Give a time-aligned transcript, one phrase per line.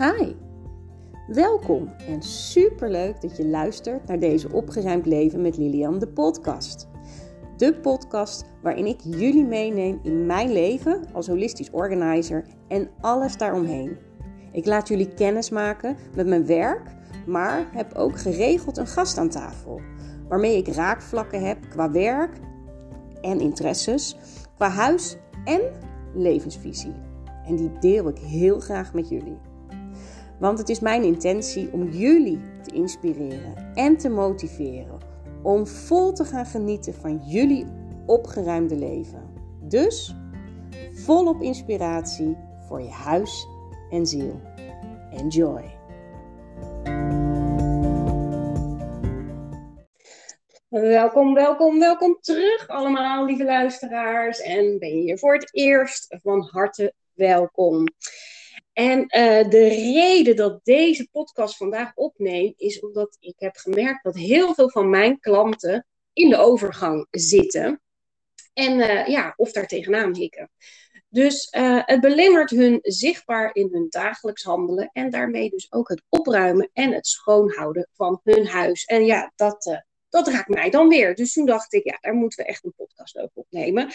[0.00, 0.32] Hi,
[1.26, 6.88] welkom en superleuk dat je luistert naar deze Opgeruimd Leven met Lilian, de podcast.
[7.56, 13.96] De podcast waarin ik jullie meeneem in mijn leven als holistisch organizer en alles daaromheen.
[14.52, 16.94] Ik laat jullie kennis maken met mijn werk,
[17.26, 19.80] maar heb ook geregeld een gast aan tafel,
[20.28, 22.36] waarmee ik raakvlakken heb qua werk
[23.20, 24.16] en interesses,
[24.56, 25.60] qua huis en
[26.14, 26.94] levensvisie.
[27.46, 29.49] En die deel ik heel graag met jullie.
[30.40, 34.98] Want het is mijn intentie om jullie te inspireren en te motiveren
[35.42, 37.66] om vol te gaan genieten van jullie
[38.06, 39.32] opgeruimde leven.
[39.62, 40.14] Dus
[40.92, 42.36] volop inspiratie
[42.68, 43.46] voor je huis
[43.90, 44.40] en ziel.
[45.10, 45.78] Enjoy!
[50.68, 54.40] Welkom, welkom, welkom terug allemaal, lieve luisteraars.
[54.40, 57.84] En ben je hier voor het eerst, van harte welkom.
[58.72, 64.16] En uh, de reden dat deze podcast vandaag opneem, is omdat ik heb gemerkt dat
[64.16, 67.82] heel veel van mijn klanten in de overgang zitten.
[68.52, 70.50] En uh, ja, of daar tegenaan hikken.
[71.08, 74.90] Dus uh, het belemmert hun zichtbaar in hun dagelijks handelen.
[74.92, 78.84] En daarmee dus ook het opruimen en het schoonhouden van hun huis.
[78.84, 81.14] En ja, dat, dat raakt mij dan weer.
[81.14, 83.92] Dus toen dacht ik, ja, daar moeten we echt een podcast over opnemen.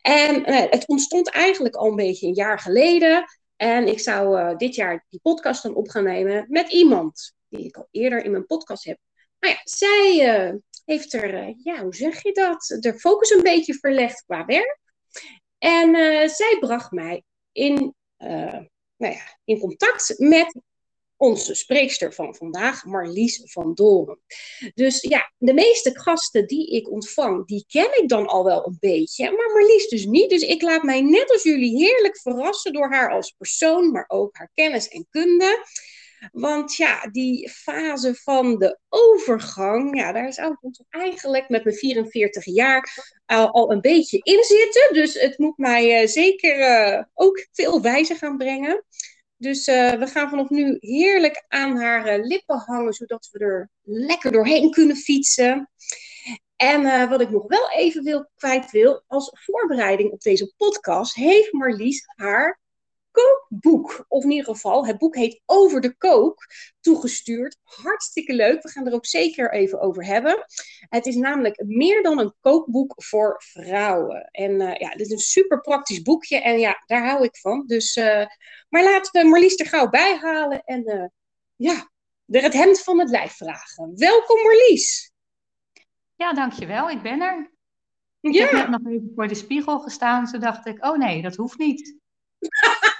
[0.00, 3.24] En het ontstond eigenlijk al een beetje een jaar geleden.
[3.56, 7.64] En ik zou uh, dit jaar die podcast dan op gaan nemen met iemand die
[7.64, 8.98] ik al eerder in mijn podcast heb.
[9.38, 12.76] Nou ja, zij uh, heeft er, uh, ja, hoe zeg je dat?
[12.80, 14.78] De focus een beetje verlegd qua werk.
[15.58, 15.94] En
[16.30, 20.60] zij bracht mij in, nou ja, in contact met
[21.16, 24.18] onze spreekster van vandaag, Marlies van Doren.
[24.74, 28.76] Dus ja, de meeste gasten die ik ontvang, die ken ik dan al wel een
[28.80, 30.30] beetje, maar Marlies dus niet.
[30.30, 34.36] Dus ik laat mij net als jullie heerlijk verrassen door haar als persoon, maar ook
[34.36, 35.66] haar kennis en kunde.
[36.32, 42.44] Want ja, die fase van de overgang, ja, daar zou ik eigenlijk met mijn 44
[42.44, 44.92] jaar al, een beetje in zitten.
[44.92, 48.84] Dus het moet mij uh, zeker uh, ook veel wijzer gaan brengen.
[49.44, 53.70] Dus uh, we gaan vanaf nu heerlijk aan haar uh, lippen hangen, zodat we er
[53.82, 55.70] lekker doorheen kunnen fietsen.
[56.56, 61.14] En uh, wat ik nog wel even wil, kwijt wil, als voorbereiding op deze podcast,
[61.14, 62.60] heeft Marlies haar
[63.14, 66.46] kookboek, of in ieder geval, het boek heet Over de Kook,
[66.80, 67.56] toegestuurd.
[67.62, 70.44] Hartstikke leuk, we gaan er ook zeker even over hebben.
[70.88, 74.28] Het is namelijk meer dan een kookboek voor vrouwen.
[74.30, 77.66] En uh, ja, dit is een super praktisch boekje en ja, daar hou ik van.
[77.66, 78.26] Dus, uh,
[78.68, 81.06] maar laten we Marlies er gauw bij halen en uh,
[81.56, 81.90] ja,
[82.26, 83.92] er het hemd van het lijf vragen.
[83.96, 85.12] Welkom Marlies!
[86.14, 87.52] Ja, dankjewel, ik ben er.
[88.20, 88.44] Ik ja.
[88.44, 91.58] heb net nog even voor de spiegel gestaan, toen dacht ik, oh nee, dat hoeft
[91.58, 91.98] niet.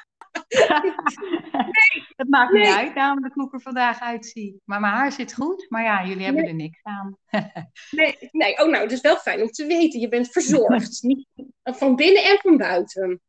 [0.54, 4.60] nee, dat maakt niet uit, namelijk hoe ik er vandaag uitzie.
[4.64, 7.18] Maar mijn haar zit goed, maar ja, jullie hebben er niks aan.
[7.90, 10.00] nee, nee, oh nou, het is wel fijn om te weten.
[10.00, 11.00] Je bent verzorgd,
[11.80, 13.20] van binnen en van buiten.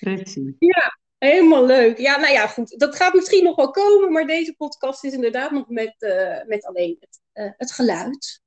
[0.00, 0.54] Precies.
[0.58, 1.98] Ja, helemaal leuk.
[1.98, 2.78] Ja, nou ja, goed.
[2.78, 6.64] Dat gaat misschien nog wel komen, maar deze podcast is inderdaad nog met, uh, met
[6.64, 8.42] alleen het, uh, het geluid.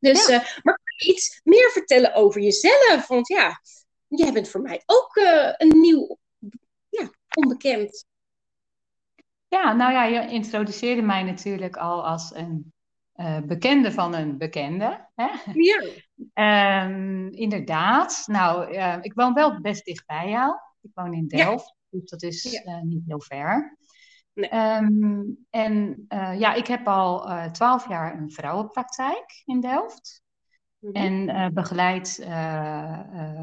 [0.00, 0.34] Dus, ja.
[0.34, 3.06] uh, maar kan je iets meer vertellen over jezelf?
[3.06, 3.60] Want ja,
[4.08, 5.16] jij bent voor mij ook
[5.56, 6.18] een nieuw
[7.44, 8.06] onbekend.
[9.48, 12.72] Ja, nou ja, je introduceerde mij natuurlijk al als een
[13.18, 15.06] uh, bekende van een bekende.
[15.14, 15.28] Hè?
[15.52, 16.84] Ja.
[16.84, 18.24] um, inderdaad.
[18.26, 20.54] Nou, uh, ik woon wel best dicht bij jou.
[20.80, 21.98] Ik woon in Delft, ja.
[21.98, 22.76] dus dat is ja.
[22.76, 23.76] uh, niet heel ver.
[24.34, 24.54] Nee.
[24.54, 26.04] Um, en
[26.38, 30.22] ja, ik heb al twaalf jaar een vrouwenpraktijk in Delft.
[30.78, 31.28] Mm -hmm.
[31.28, 32.26] En begeleid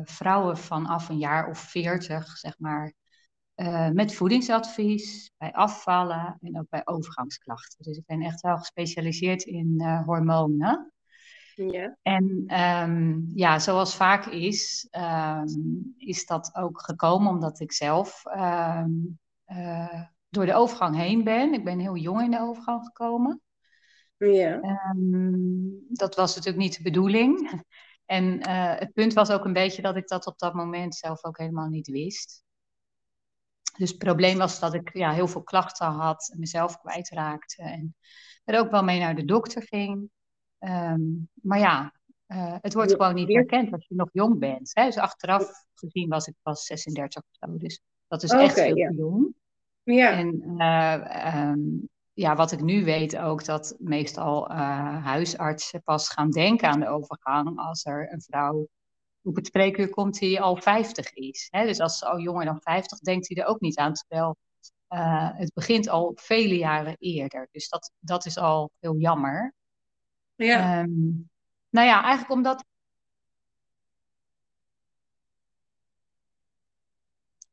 [0.04, 2.94] vrouwen vanaf een jaar of veertig, zeg maar,
[3.56, 7.84] uh, met voedingsadvies, bij afvallen en ook bij overgangsklachten.
[7.84, 10.94] Dus ik ben echt wel gespecialiseerd in uh, hormonen.
[11.56, 11.98] Ja.
[12.02, 19.20] En um, ja, zoals vaak is, um, is dat ook gekomen omdat ik zelf um,
[19.48, 21.54] uh, door de overgang heen ben.
[21.54, 23.42] Ik ben heel jong in de overgang gekomen.
[24.18, 24.60] Ja.
[25.90, 27.50] dat was natuurlijk niet de bedoeling.
[28.06, 31.38] En het punt was ook een beetje dat ik dat op dat moment zelf ook
[31.38, 32.45] helemaal niet wist.
[33.78, 37.62] Dus het probleem was dat ik ja, heel veel klachten had en mezelf kwijtraakte.
[37.62, 37.96] En
[38.44, 40.10] er ook wel mee naar de dokter ging.
[40.60, 41.94] Um, maar ja,
[42.28, 44.72] uh, het wordt gewoon niet herkend als je nog jong bent.
[44.74, 44.86] Hè?
[44.86, 47.58] Dus achteraf gezien was ik pas 36 of zo.
[47.58, 49.34] Dus dat is echt heel jong.
[49.84, 50.12] Ja.
[50.12, 56.30] En uh, um, ja, wat ik nu weet ook, dat meestal uh, huisartsen pas gaan
[56.30, 58.68] denken aan de overgang als er een vrouw
[59.26, 61.48] op het spreekuur komt hij al 50 is.
[61.52, 61.66] Hè?
[61.66, 63.94] Dus als ze al jonger dan 50, denkt hij er ook niet aan.
[63.94, 64.38] Terwijl
[65.36, 67.48] het begint al vele jaren eerder.
[67.52, 69.54] Dus dat, dat is al heel jammer.
[70.36, 70.80] Ja.
[70.80, 71.30] Um,
[71.70, 72.66] nou ja, eigenlijk omdat.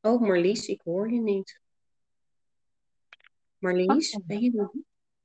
[0.00, 1.60] Oh, Marlies, ik hoor je niet.
[3.58, 4.26] Marlies, oh.
[4.26, 4.72] ben je nog?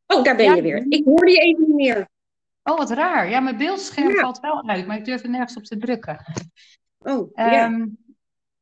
[0.07, 0.85] Oh, daar ben je weer.
[0.89, 2.09] Ik hoorde je even niet meer.
[2.69, 3.29] Oh, wat raar.
[3.29, 6.25] Ja, mijn beeldscherm valt wel uit, maar ik durf er nergens op te drukken.
[6.97, 7.63] Oh, ja.
[7.63, 7.85] Ehm,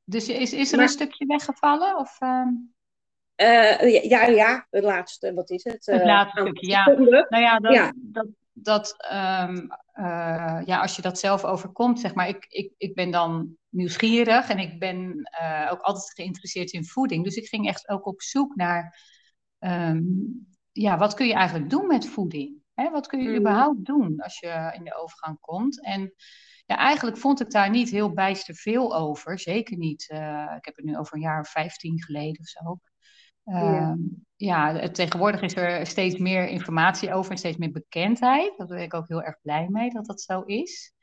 [0.03, 1.97] dus is, is er een stukje weggevallen?
[1.97, 2.73] Of, um...
[3.35, 5.33] uh, ja, ja, het laatste.
[5.33, 5.85] Wat is het?
[5.85, 6.85] Het uh, laatste stukje, ja.
[7.29, 7.93] Nou ja, dat, ja.
[7.95, 12.95] dat, dat um, uh, ja, als je dat zelf overkomt, zeg maar, ik, ik, ik
[12.95, 15.29] ben dan nieuwsgierig en ik ben
[15.71, 17.23] ook altijd geïnteresseerd in voeding.
[17.23, 18.99] Dus ik ging echt ook op zoek naar,
[20.71, 22.63] ja, wat kun je eigenlijk doen met voeding?
[22.75, 22.89] Hè?
[22.89, 23.35] Wat kun je mm.
[23.35, 25.83] überhaupt doen als je in de overgang komt?
[25.83, 26.13] En
[26.65, 29.39] ja, eigenlijk vond ik daar niet heel bijster veel over.
[29.39, 30.09] Zeker niet.
[30.13, 32.79] Uh, ik heb het nu over een jaar of vijftien geleden of zo.
[33.45, 33.93] Uh,
[34.35, 38.57] ja, ja tegenwoordig is er steeds meer informatie over en steeds meer bekendheid.
[38.57, 40.93] Daar ben ik ook heel erg blij mee dat dat zo is.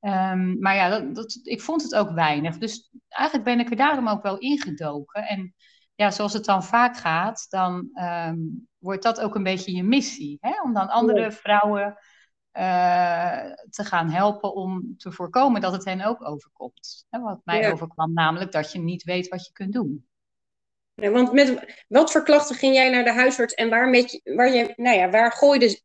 [0.00, 2.58] Um, maar ja, dat, dat, ik vond het ook weinig.
[2.58, 5.26] Dus eigenlijk ben ik er daarom ook wel ingedoken.
[5.26, 5.54] En
[5.94, 10.38] ja, zoals het dan vaak gaat, dan um, wordt dat ook een beetje je missie.
[10.40, 10.62] Hè?
[10.62, 11.98] Om dan andere vrouwen
[12.52, 17.06] uh, te gaan helpen om te voorkomen dat het hen ook overkomt.
[17.10, 17.20] Hè?
[17.20, 20.08] Wat mij overkwam, namelijk dat je niet weet wat je kunt doen.
[20.94, 24.52] Ja, want met wat voor klachten ging jij naar de huisarts en waar, met waar,
[24.52, 25.80] je, nou ja, waar gooide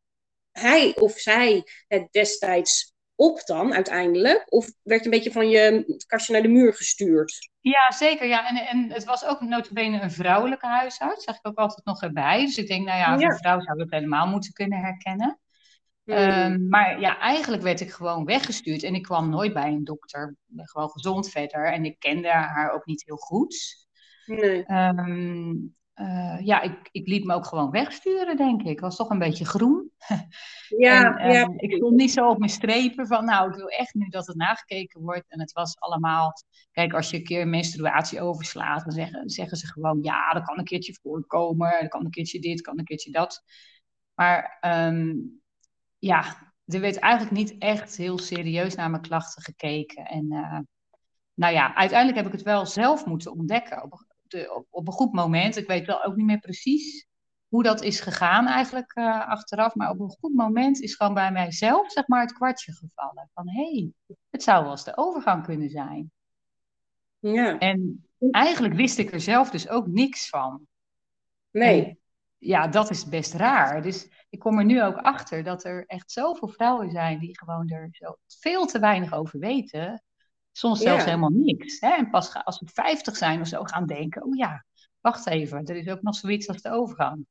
[0.51, 4.45] hij of zij het destijds op dan uiteindelijk?
[4.49, 7.49] Of werd je een beetje van je kastje naar de muur gestuurd?
[7.59, 8.27] Ja, zeker.
[8.27, 8.49] Ja.
[8.49, 11.23] En, en het was ook notabene een vrouwelijke huisarts.
[11.23, 12.45] Zeg ik ook altijd nog erbij.
[12.45, 15.39] Dus ik denk, nou ja, als een vrouw zou het helemaal moeten kunnen herkennen.
[16.03, 16.15] Hmm.
[16.15, 18.83] Ehm, maar ja, eigenlijk werd ik gewoon weggestuurd.
[18.83, 20.29] En ik kwam nooit bij een dokter.
[20.47, 21.71] Ik ben gewoon gezond verder.
[21.73, 23.85] En ik kende haar ook niet heel goed.
[24.25, 24.71] Nee.
[24.71, 28.67] Um, uh, ja, ik, ik liet me ook gewoon wegsturen, denk ik.
[28.67, 29.91] Ik was toch een beetje groen.
[30.77, 31.53] Ja, en, ja.
[31.57, 34.35] Ik stond niet zo op mijn strepen van, nou, ik wil echt nu dat het
[34.35, 35.25] nagekeken wordt.
[35.27, 36.33] En het was allemaal,
[36.71, 40.57] kijk, als je een keer menstruatie overslaat, dan zeggen, zeggen ze gewoon, ja, dat kan
[40.57, 41.77] een keertje voorkomen.
[41.81, 43.43] Dat kan een keertje dit, kan een keertje dat.
[44.13, 45.41] Maar um,
[45.99, 50.05] ja, er werd eigenlijk niet echt heel serieus naar mijn klachten gekeken.
[50.05, 50.59] En uh,
[51.33, 53.83] nou ja, uiteindelijk heb ik het wel zelf moeten ontdekken.
[53.83, 54.14] Op,
[54.55, 55.55] op, op, een goed moment.
[55.55, 57.07] Ik weet wel ook niet meer precies
[57.47, 59.75] hoe dat is gegaan eigenlijk uh, achteraf.
[59.75, 63.29] Maar op een goed moment is gewoon bij mijzelf zeg maar het kwartje gevallen.
[63.33, 63.91] Van hé, hey,
[64.29, 66.11] het zou wel eens de overgang kunnen zijn.
[67.19, 67.57] Ja.
[67.57, 70.67] En eigenlijk wist ik er zelf dus ook niks van.
[71.51, 71.85] Nee.
[71.85, 71.99] En,
[72.37, 73.81] ja, dat is best raar.
[73.81, 77.69] Dus ik kom er nu ook achter dat er echt zoveel vrouwen zijn die gewoon
[77.69, 80.03] er zo veel te weinig over weten.
[80.57, 81.79] Soms zelfs helemaal niks.
[81.79, 81.89] Hè?
[81.89, 84.65] En pas als we 50 zijn of zo gaan denken, oh ja,
[85.01, 87.25] wacht even, er is ook nog zoiets als de overgang.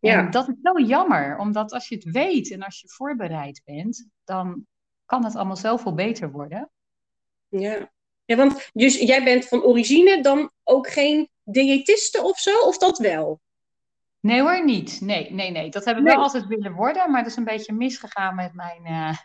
[0.00, 0.18] Ja.
[0.18, 4.08] En dat is zo jammer, omdat als je het weet en als je voorbereid bent,
[4.24, 4.66] dan
[5.04, 6.70] kan het allemaal zoveel beter worden.
[7.48, 7.90] Ja,
[8.24, 12.98] ja want dus jij bent van origine dan ook geen diëtiste of zo, of dat
[12.98, 13.40] wel?
[14.20, 15.00] Nee hoor, niet.
[15.00, 15.70] Nee, nee, nee.
[15.70, 18.86] Dat heb ik wel altijd willen worden, maar dat is een beetje misgegaan met mijn,
[18.86, 19.16] uh,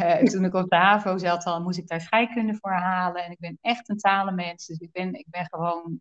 [0.00, 3.24] uh, toen ik op de HAVO zat, dan moest ik daar scheikunde voor halen.
[3.24, 4.66] En ik ben echt een talenmens.
[4.66, 6.00] Dus ik ben, ik ben gewoon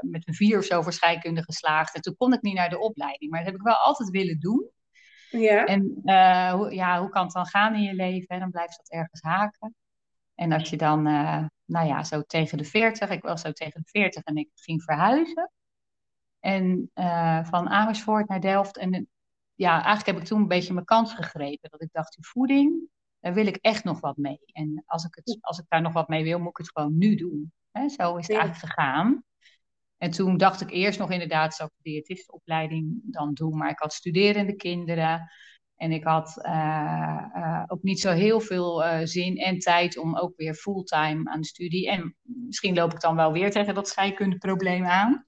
[0.00, 1.94] met een vier of zo voor scheikunde geslaagd.
[1.94, 3.30] En toen kon ik niet naar de opleiding.
[3.30, 4.70] Maar dat heb ik wel altijd willen doen.
[5.30, 5.64] Ja.
[5.64, 8.28] En uh, hoe, ja, hoe kan het dan gaan in je leven?
[8.28, 9.74] En dan blijft dat ergens haken.
[10.34, 13.80] En als je dan, uh, nou ja, zo tegen de 40, ik was zo tegen
[13.80, 15.50] de 40 en ik ging verhuizen.
[16.40, 18.76] En uh, van Amersfoort naar Delft.
[18.76, 19.08] En
[19.54, 21.70] ja, eigenlijk heb ik toen een beetje mijn kans gegrepen.
[21.70, 22.88] Dat ik dacht, die voeding,
[23.26, 24.40] daar wil ik echt nog wat mee.
[24.52, 26.98] En als ik, het, als ik daar nog wat mee wil, moet ik het gewoon
[26.98, 27.52] nu doen.
[27.70, 27.88] Hè?
[27.88, 29.24] Zo is het eigenlijk gegaan.
[29.96, 33.56] En toen dacht ik eerst nog inderdaad, zou ik de diëtistenopleiding dan doen.
[33.56, 35.30] Maar ik had studerende kinderen.
[35.76, 40.16] En ik had uh, uh, ook niet zo heel veel uh, zin en tijd om
[40.16, 41.90] ook weer fulltime aan de studie.
[41.90, 45.26] En misschien loop ik dan wel weer tegen dat scheikundeprobleem aan.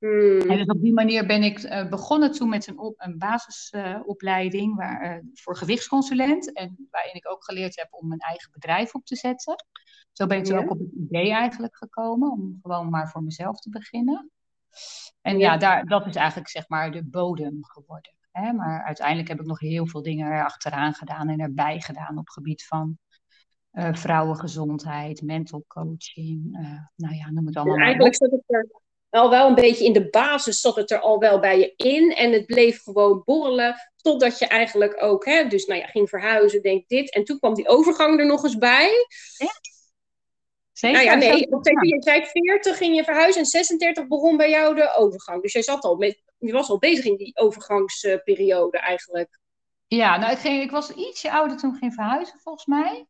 [0.00, 0.40] Hmm.
[0.40, 4.70] En dus op die manier ben ik uh, begonnen toen met een, op, een basisopleiding
[4.70, 6.52] uh, waar, uh, voor gewichtsconsulent.
[6.52, 9.64] En waarin ik ook geleerd heb om mijn eigen bedrijf op te zetten.
[10.12, 13.60] Zo ben ik toen ook op het idee eigenlijk gekomen om gewoon maar voor mezelf
[13.60, 14.30] te beginnen.
[15.20, 18.14] En ja, daar, dat is eigenlijk zeg maar de bodem geworden.
[18.32, 18.52] Hè?
[18.52, 22.32] Maar uiteindelijk heb ik nog heel veel dingen erachteraan gedaan en erbij gedaan op het
[22.32, 22.98] gebied van
[23.72, 26.50] vrouwengezondheid, mental coaching.
[26.96, 27.76] nou ja, noem het allemaal.
[27.76, 28.79] En eigenlijk zit het er
[29.10, 32.14] al wel een beetje in de basis zat het er al wel bij je in.
[32.14, 33.76] En het bleef gewoon borrelen.
[33.96, 37.12] Totdat je eigenlijk ook, hè, dus nou ja, ging verhuizen, denk dit.
[37.12, 39.06] En toen kwam die overgang er nog eens bij.
[39.36, 40.90] Ja.
[40.90, 44.94] nou ja, nee, je zei 40 ging je verhuizen en 36 begon bij jou de
[44.96, 45.42] overgang.
[45.42, 49.38] Dus jij zat al met, je was al bezig in die overgangsperiode eigenlijk.
[49.86, 53.06] Ja, nou ik, ging, ik was ietsje ouder toen ik ging verhuizen volgens mij.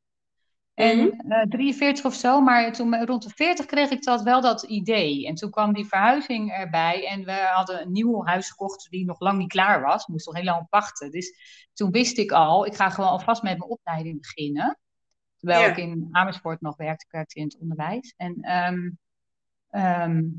[0.81, 4.63] En mm 43 of zo, maar toen rond de 40 kreeg ik dat wel dat
[4.63, 5.27] idee.
[5.27, 9.21] En toen kwam die verhuizing erbij en we hadden een nieuw huis gekocht die nog
[9.21, 10.07] lang niet klaar was.
[10.07, 11.11] Moest nog heel lang wachten.
[11.11, 11.35] Dus
[11.73, 14.79] toen wist ik al, ik ga gewoon alvast met mijn opleiding beginnen.
[15.37, 18.15] Terwijl ik in Amersfoort nog werkte, ik werkte in het onderwijs.
[18.17, 18.99] En um,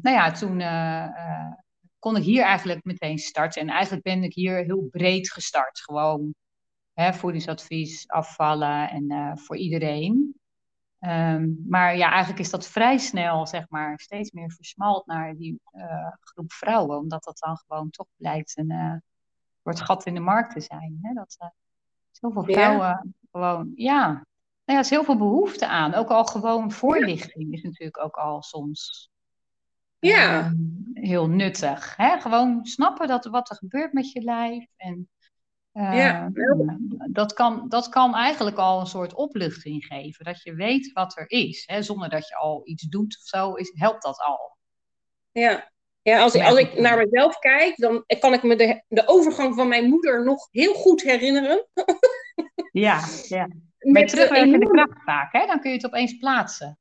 [0.01, 1.51] nou ja, toen uh, uh,
[1.99, 3.61] kon ik hier eigenlijk meteen starten.
[3.61, 5.81] En eigenlijk ben ik hier heel breed gestart.
[5.81, 6.33] Gewoon
[6.93, 10.39] hè, voedingsadvies, afvallen en uh, voor iedereen.
[10.99, 15.61] Um, maar ja, eigenlijk is dat vrij snel, zeg maar, steeds meer versmalt naar die
[16.19, 16.97] groep vrouwen.
[16.97, 19.01] Omdat dat dan gewoon toch blijkt een
[19.61, 20.99] wordt gat in de markt te zijn.
[21.01, 21.13] Hè?
[21.13, 21.37] Dat
[22.11, 24.23] zoveel vrouwen gewoon, ja, nou
[24.65, 25.93] ja, er is heel veel behoefte aan.
[25.93, 29.09] Ook al gewoon voorlichting is natuurlijk ook al soms
[29.99, 30.39] ja.
[30.39, 30.55] Ehm,
[30.93, 31.95] heel nuttig.
[31.95, 32.19] Hè?
[32.19, 34.65] Gewoon snappen dat, wat er gebeurt met je lijf.
[34.77, 35.09] En
[35.73, 36.31] ja.
[36.33, 36.67] Ehm,
[37.11, 40.25] dat, kan, dat kan eigenlijk al een soort opluchting geven.
[40.25, 41.63] Dat je weet wat er is.
[41.65, 41.81] Hè?
[41.81, 44.57] Zonder dat je al iets doet of zo, is, helpt dat al.
[45.31, 49.07] Ja, ja, als, ik, als ik naar mezelf kijk, dan kan ik me de, de
[49.07, 51.67] overgang van mijn moeder nog heel goed herinneren.
[52.71, 53.47] Ja, ja.
[53.79, 55.45] Met terugwerkende kracht vaak, hè?
[55.45, 56.79] Dan kun je het opeens plaatsen.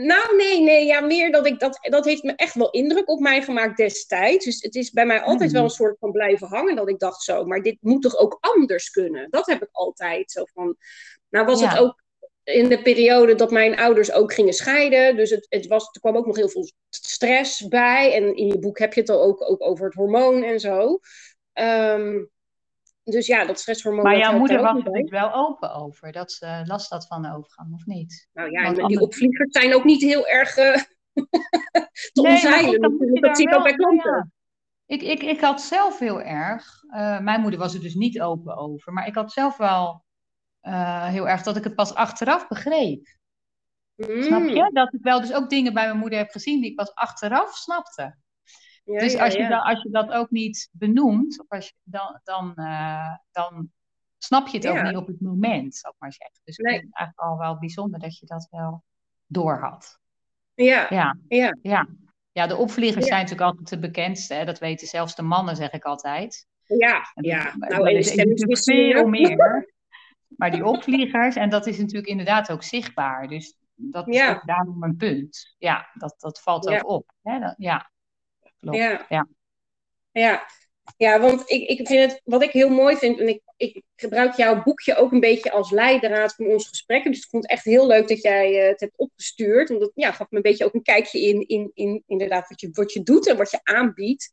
[0.00, 3.20] Nou, nee, nee, ja, meer dat ik dat, dat heeft me echt wel indruk op
[3.20, 4.44] mij gemaakt destijds.
[4.44, 5.70] Dus het is bij mij altijd wel mhm.
[5.70, 8.90] een soort van blijven hangen dat ik dacht zo, maar dit moet toch ook anders
[8.90, 9.30] kunnen?
[9.30, 10.76] Dat heb ik altijd zo van.
[11.28, 12.02] Nou, was het ook
[12.44, 15.16] in de periode dat mijn ouders ook gingen scheiden.
[15.16, 18.14] Dus het, het was, er kwam ook nog heel veel stress bij.
[18.14, 20.98] En in je boek heb je het al ook, ook over het hormoon en zo.
[21.54, 22.30] Um,
[23.10, 24.04] dus ja, dat stresshormoon.
[24.04, 26.12] Maar jouw moeder was er wel open over.
[26.12, 28.28] Dat ze last had van de overgang, of niet?
[28.32, 30.74] Nou ja, en die opvliegers zijn ook niet heel erg uh,
[32.12, 32.80] te nee, omzeilen.
[33.20, 34.32] Dat, zie ik ook bij klanten.
[34.86, 38.56] Ik, ik, ik had zelf heel erg, uh, mijn moeder was er dus niet open
[38.56, 40.04] over, maar ik had zelf wel
[40.62, 43.06] uh, heel erg dat ik het pas achteraf begreep.
[43.94, 44.22] Mm.
[44.22, 44.70] Snap je?
[44.72, 47.56] Dat ik wel dus ook dingen bij mijn moeder heb gezien die ik pas achteraf
[47.56, 48.16] snapte
[48.96, 52.52] dus als, Je dan, als je dat ook niet benoemt, of als je, dan, dan,
[52.56, 53.70] uh, dan
[54.18, 56.40] snap je het ook niet op het moment, zou ik maar zeggen.
[56.44, 56.74] Dus nee.
[56.74, 58.84] ik vind het eigenlijk al wel bijzonder dat je dat wel
[59.26, 59.98] doorhad.
[60.54, 60.86] Ja.
[60.90, 61.18] Ja.
[61.28, 61.56] ja.
[61.62, 61.88] ja.
[62.32, 64.34] ja de opvliegers zijn natuurlijk altijd de bekendste.
[64.34, 64.44] Hè?
[64.44, 66.46] Dat weten zelfs de mannen, zeg ik altijd.
[66.64, 67.54] Ja, ja.
[67.56, 69.66] Nou, is natuurlijk veel meer.
[70.36, 73.28] Maar die opvliegers, en dat is natuurlijk inderdaad ook zichtbaar.
[73.28, 75.54] Dus dat is ook daarom een punt.
[75.58, 77.12] Ja, dat, dat valt ook op.
[77.22, 77.38] Hè?
[77.38, 77.90] Dat, ja.
[78.60, 79.06] Ja.
[79.08, 79.28] ja.
[80.12, 80.46] Ja.
[80.96, 84.36] Ja, want ik, ik vind het, wat ik heel mooi vind, en ik, ik gebruik
[84.36, 87.10] jouw boekje ook een beetje als leidraad van ons gesprekken.
[87.10, 89.70] Dus ik vond het echt heel leuk dat jij uh, het hebt opgestuurd.
[89.70, 92.68] Omdat ja, gaf me een beetje ook een kijkje in, in, in inderdaad wat je,
[92.72, 94.32] wat je doet en wat je aanbiedt.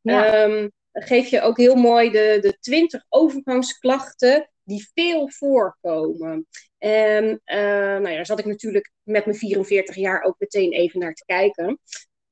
[0.00, 0.44] Ja.
[0.44, 6.46] Um, geef je ook heel mooi de, de 20 overgangsklachten die veel voorkomen.
[6.78, 11.00] En uh, nou ja, daar zat ik natuurlijk met mijn 44 jaar ook meteen even
[11.00, 11.80] naar te kijken.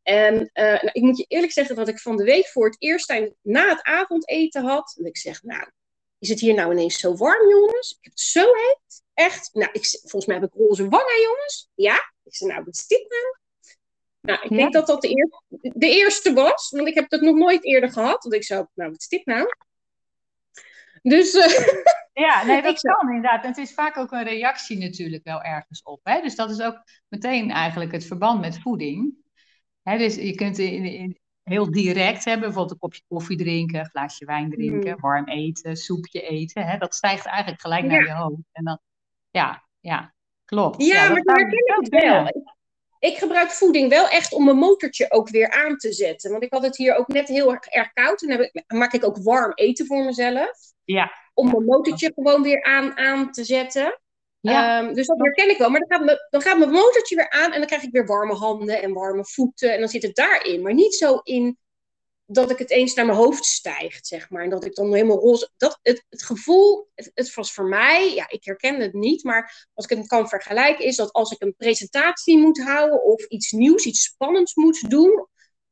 [0.03, 2.77] En uh, nou, ik moet je eerlijk zeggen dat ik van de week voor het
[2.79, 4.95] eerst na het avondeten had.
[4.99, 5.71] En ik zeg, nou,
[6.19, 7.91] is het hier nou ineens zo warm, jongens?
[7.91, 9.03] Ik heb het zo heet.
[9.15, 9.51] Echt.
[9.53, 11.71] Nou, ik, volgens mij heb ik roze wangen, jongens.
[11.75, 12.13] Ja.
[12.25, 13.39] Ik zeg, nou, wat is dit nou?
[14.21, 16.71] Nou, ik denk dat dat de, eerste, de eerste was.
[16.71, 18.23] Want ik heb dat nog nooit eerder gehad.
[18.23, 19.47] Want ik zou, nou, wat is dit nou?
[21.03, 21.35] Dus...
[21.35, 21.67] Uh,
[22.13, 23.43] ja, nee, dat kan inderdaad.
[23.43, 26.01] En het is vaak ook een reactie natuurlijk wel ergens op.
[26.03, 26.21] Hè?
[26.21, 29.19] Dus dat is ook meteen eigenlijk het verband met voeding
[29.83, 34.25] dus je kunt in, in, heel direct hebben, bijvoorbeeld een kopje koffie drinken, een glaasje
[34.25, 35.01] wijn drinken, mm.
[35.01, 36.79] warm eten, soepje eten.
[36.79, 38.49] Dat stijgt eigenlijk gelijk naar je hoofd.
[38.53, 38.79] En dan,
[39.31, 40.85] ja, ja, klopt.
[40.85, 42.43] Ja, maar dat herken ik wel.
[42.99, 46.31] Ik, gebruik voeding wel echt om mijn motortje ook weer aan te zetten.
[46.31, 48.23] Want ik had het hier ook net heel erg, erg koud.
[48.23, 50.59] En dan ik, maak ik ook warm eten voor mezelf.
[50.85, 51.13] Ja.
[51.35, 54.01] Om mijn motortje gewoon weer aan, aan te zetten.
[54.41, 54.83] Ja.
[54.83, 55.71] Um, dus dat herken ik wel.
[55.71, 58.07] Maar dan gaat, me, dan gaat mijn motortje weer aan en dan krijg ik weer
[58.07, 59.73] warme handen en warme voeten.
[59.73, 60.63] En dan zit het daarin.
[60.63, 61.59] Maar niet zo in
[62.27, 64.43] dat ik het eens naar mijn hoofd stijgt, zeg maar.
[64.43, 65.51] En dat ik dan helemaal roze...
[65.57, 68.15] Dat, het, het gevoel, het, het was voor mij...
[68.15, 69.25] Ja, ik herken het niet.
[69.25, 73.05] Maar als ik het kan vergelijken, is dat als ik een presentatie moet houden...
[73.05, 75.29] of iets nieuws, iets spannends moet doen...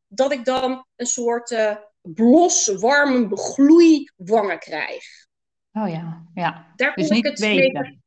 [0.06, 5.04] dat ik dan een soort uh, blos, warme gloeiwangen krijg.
[5.72, 6.72] Oh ja, ja.
[6.76, 8.02] Daar dus niet het weten.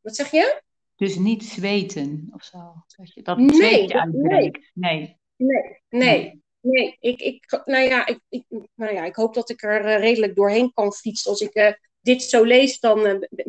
[0.00, 0.62] Wat zeg je?
[0.96, 2.58] Dus niet zweten of zo.
[2.96, 4.70] Dat je dat nee, zweetje uitbreekt.
[4.74, 5.18] Nee.
[5.36, 6.42] Nee, nee.
[6.60, 6.96] nee.
[7.00, 10.34] Ik, ik, nou, ja, ik, ik, nou ja, ik hoop dat ik er eh, redelijk
[10.34, 11.30] doorheen kan fietsen.
[11.30, 12.98] Als ik uh, dit zo lees, dan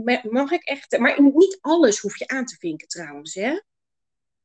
[0.05, 0.97] uh, mag ik echt.
[0.97, 3.59] Maar niet alles hoef je aan te vinken trouwens, hè?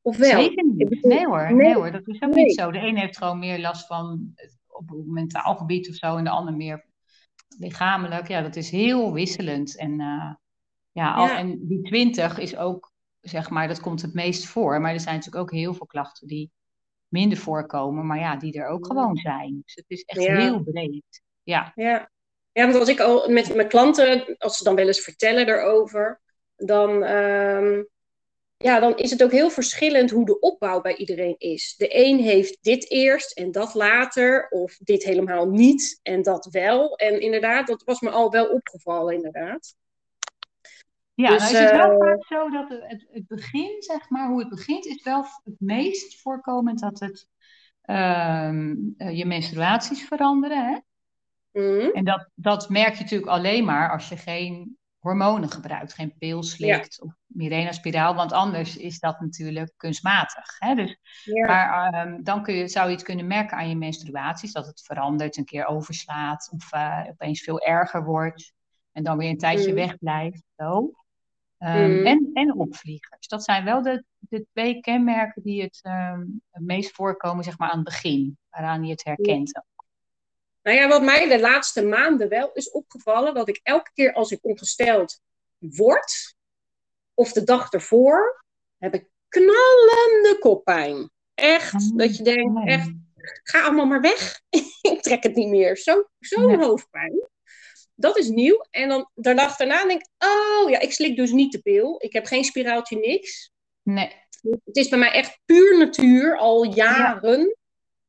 [0.01, 0.41] Of wel?
[0.43, 1.03] Zeker niet.
[1.03, 1.75] Nee hoor, nee.
[1.75, 2.71] hoor, dat is ook niet zo.
[2.71, 4.35] De een heeft gewoon meer last van
[4.67, 6.85] op mentaal gebied of zo, en de ander meer
[7.59, 8.29] lichamelijk.
[8.29, 9.77] Ja, dat is heel wisselend.
[9.77, 10.01] En,
[10.97, 14.81] ja, al, en die 20 is ook, zeg maar, dat komt het meest voor.
[14.81, 16.51] Maar er zijn natuurlijk ook heel veel klachten die
[17.09, 19.63] minder voorkomen, maar ja, die er ook gewoon zijn.
[19.65, 21.23] Dus het is echt heel breed.
[21.43, 21.73] Ja.
[21.75, 22.11] ja.
[22.53, 26.21] Ja, want als ik al met mijn klanten, als ze dan wel eens vertellen erover,
[26.57, 27.83] dan, ehm,
[28.57, 31.75] ja, dan is het ook heel verschillend hoe de opbouw bij iedereen is.
[31.77, 36.97] De een heeft dit eerst en dat later, of dit helemaal niet en dat wel.
[36.97, 39.75] En inderdaad, dat was me al wel opgevallen, inderdaad.
[41.17, 44.29] Ja, dus, nou is het wel uh, vaak zo dat het, het, begin, zeg maar,
[44.29, 47.29] hoe het begint, is wel het meest voorkomend dat het
[47.85, 50.67] uh, je menstruaties veranderen.
[50.67, 50.79] Hè?
[51.61, 51.91] Mm.
[51.93, 56.43] En dat, dat merk je natuurlijk alleen maar als je geen hormonen gebruikt, geen pil
[56.43, 60.59] slikt of Mirena-spiraal, want anders is dat natuurlijk kunstmatig.
[60.59, 60.75] Hè?
[60.75, 60.99] Dus,
[61.47, 64.83] Maar um, dan kun je, zou je het kunnen merken aan je menstruaties, dat het
[64.83, 68.53] verandert, een keer overslaat of uh, opeens veel erger wordt
[68.93, 69.75] en dan weer een tijdje mm.
[69.75, 70.43] wegblijft.
[70.57, 70.93] Zo.
[71.59, 72.07] Um, mm.
[72.07, 73.29] en, en opvliegers.
[73.29, 77.71] Dat zijn wel de, de twee kenmerken die het, um, het meest voorkomen zeg maar,
[77.71, 79.63] aan het begin, waaraan je het herkent.
[80.63, 84.31] Nou ja, wat mij de laatste maanden wel is opgevallen, dat ik elke keer als
[84.31, 85.21] ik ongesteld
[85.59, 86.35] word,
[87.15, 88.45] of de dag ervoor,
[88.79, 91.11] heb ik knallende koppijn.
[91.35, 92.93] Echt, oh, dat je denkt, echt,
[93.43, 94.41] ga allemaal maar weg.
[94.93, 95.77] ik trek het niet meer.
[95.77, 97.29] Zo'n zo hoofdpijn.
[97.99, 98.67] Dat is nieuw.
[98.71, 101.97] En dan de dag daarna denk ik, oh ja, ik slik dus niet de pil.
[101.99, 103.53] Ik heb geen spiraaltje, niks.
[103.83, 104.13] Nee.
[104.65, 107.57] Het is bij mij echt puur natuur, al jaren.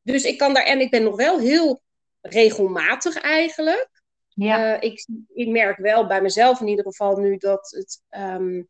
[0.01, 1.81] Dus ik kan daar, en ik ben nog wel heel
[2.21, 3.89] regelmatig eigenlijk.
[4.27, 4.75] Ja.
[4.75, 8.67] Uh, ik, ik merk wel bij mezelf in ieder geval nu dat het um,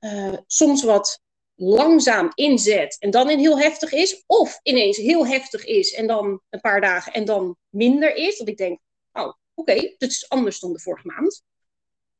[0.00, 1.20] uh, soms wat
[1.54, 4.24] langzaam inzet en dan in heel heftig is.
[4.26, 8.38] Of ineens heel heftig is en dan een paar dagen en dan minder is.
[8.38, 8.78] Dat ik denk,
[9.12, 11.44] oh okay, dit is anders dan de vorige maand.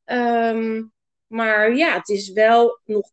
[0.05, 0.93] Um,
[1.27, 3.11] maar ja, het is wel nog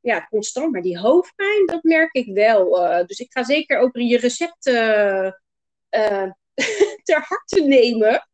[0.00, 0.72] ja, constant.
[0.72, 2.84] Maar die hoofdpijn, dat merk ik wel.
[2.84, 5.42] Uh, dus ik ga zeker ook je recepten
[5.90, 6.30] uh,
[7.04, 8.28] ter harte nemen.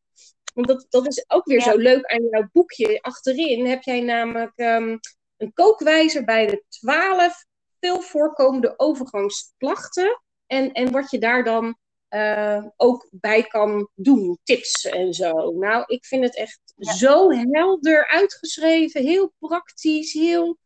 [0.54, 3.00] Want dat, dat is ook weer zo leuk aan jouw boekje.
[3.00, 4.98] Achterin heb jij namelijk um,
[5.36, 7.44] een kookwijzer bij de twaalf
[7.80, 10.22] veel voorkomende overgangsklachten.
[10.46, 11.76] En, en wat je daar dan
[12.14, 14.38] uh, ook bij kan doen.
[14.42, 15.50] Tips en zo.
[15.50, 19.02] Nou, ik vind het echt zo helder uitgeschreven.
[19.02, 20.12] Heel praktisch.
[20.12, 20.58] Heel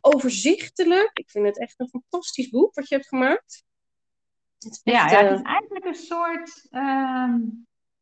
[0.00, 1.10] overzichtelijk.
[1.12, 3.64] Ik vind het echt een fantastisch boek wat je hebt gemaakt.
[4.58, 7.34] Het ja, ja, het is eigenlijk een soort, uh,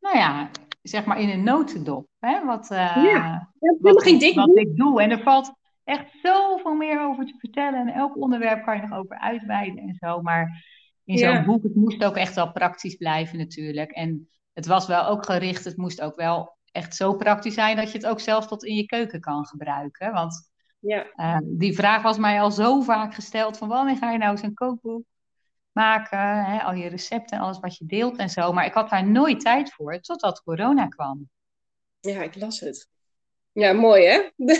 [0.00, 0.50] nou ja,
[0.82, 2.06] zeg maar in een notendop.
[2.18, 2.44] Hè?
[2.44, 5.02] Wat, uh, ja, wat, ik, wat ik doe.
[5.02, 5.52] En er valt
[5.84, 7.80] echt zoveel meer over te vertellen.
[7.80, 10.20] En elk onderwerp kan je nog over uitweiden en zo.
[10.20, 10.64] Maar
[11.04, 13.90] in zo'n boek, het moest ook echt wel praktisch blijven natuurlijk.
[13.90, 17.92] En het was wel ook gericht, het moest ook wel echt zo praktisch zijn dat
[17.92, 20.12] je het ook zelf tot in je keuken kan gebruiken.
[20.12, 21.06] Want ja.
[21.16, 24.54] Uh, die vraag was mij al zo vaak gesteld: van wanneer ga je nou zo'n
[24.54, 25.04] kookboek
[25.72, 28.52] maken, hè, al je recepten en alles wat je deelt en zo.
[28.52, 31.30] Maar ik had daar nooit tijd voor, totdat corona kwam.
[32.00, 32.88] Ja, ik las het.
[33.52, 34.30] Ja, mooi hè?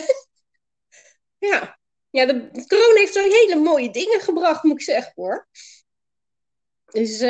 [1.49, 1.79] ja.
[2.11, 5.49] ja, de, corona heeft zo hele mooie dingen gebracht, moet ik zeggen hoor.
[6.93, 7.21] Dus,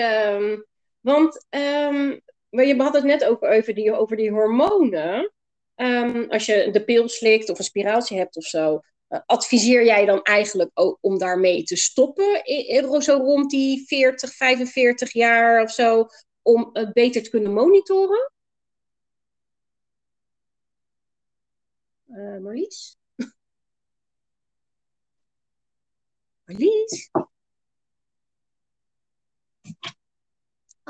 [1.00, 2.20] want um,
[2.50, 5.32] je had het net ook over die, over die hormonen.
[5.76, 10.04] Um, als je de pil slikt of een spiraaltje hebt of zo, eh, adviseer jij
[10.04, 10.70] dan eigenlijk
[11.00, 12.42] om daarmee te stoppen,
[13.02, 16.06] zo rond die 40, 45 jaar of zo,
[16.42, 18.32] om het beter te kunnen monitoren?
[22.08, 22.96] Uh, Marlies?
[26.44, 27.10] Marlies?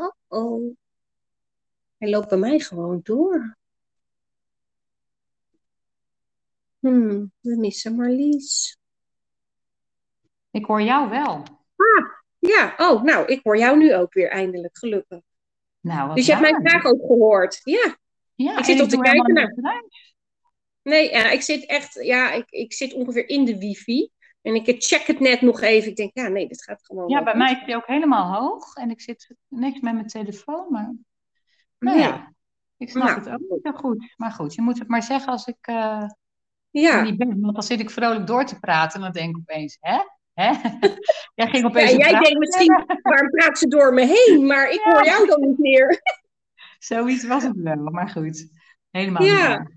[0.02, 0.76] Oh oh.
[1.98, 3.56] Hij loopt bij mij gewoon door.
[6.78, 8.78] Hmm, we missen Marlies.
[10.50, 11.32] Ik hoor jou wel.
[11.76, 12.74] Ah, ja.
[12.76, 15.20] Oh, nou, ik hoor jou nu ook weer eindelijk, gelukkig.
[15.80, 17.60] Nou, dus je hebt mijn vraag ook gehoord.
[17.62, 17.96] Ja.
[18.34, 19.54] ja ik zit op te kijken naar.
[20.82, 24.10] Nee, ja, ik zit echt, ja, ik, ik zit ongeveer in de wifi.
[24.42, 25.90] En ik check het net nog even.
[25.90, 27.08] Ik denk, ja, nee, dit gaat gewoon.
[27.08, 28.74] Ja, bij mij is die ook helemaal hoog.
[28.74, 30.94] En ik zit niks met mijn telefoon, maar.
[31.78, 32.34] Nou ja,
[32.76, 34.14] ik snap nou, het ook niet zo goed.
[34.16, 35.66] Maar goed, je moet het maar zeggen als ik.
[35.68, 36.04] Uh,
[36.70, 37.02] ja.
[37.02, 37.40] niet ben.
[37.40, 39.98] Want dan zit ik vrolijk door te praten en dan denk ik opeens, hè?
[40.34, 40.52] Hè?
[41.34, 41.90] Jij ging opeens.
[41.90, 44.46] Ja, jij denkt misschien, waarom praat ze door me heen?
[44.46, 46.00] Maar ik hoor jou dan niet meer.
[46.78, 48.48] Zoiets was het wel, maar goed.
[48.90, 49.70] Helemaal ja.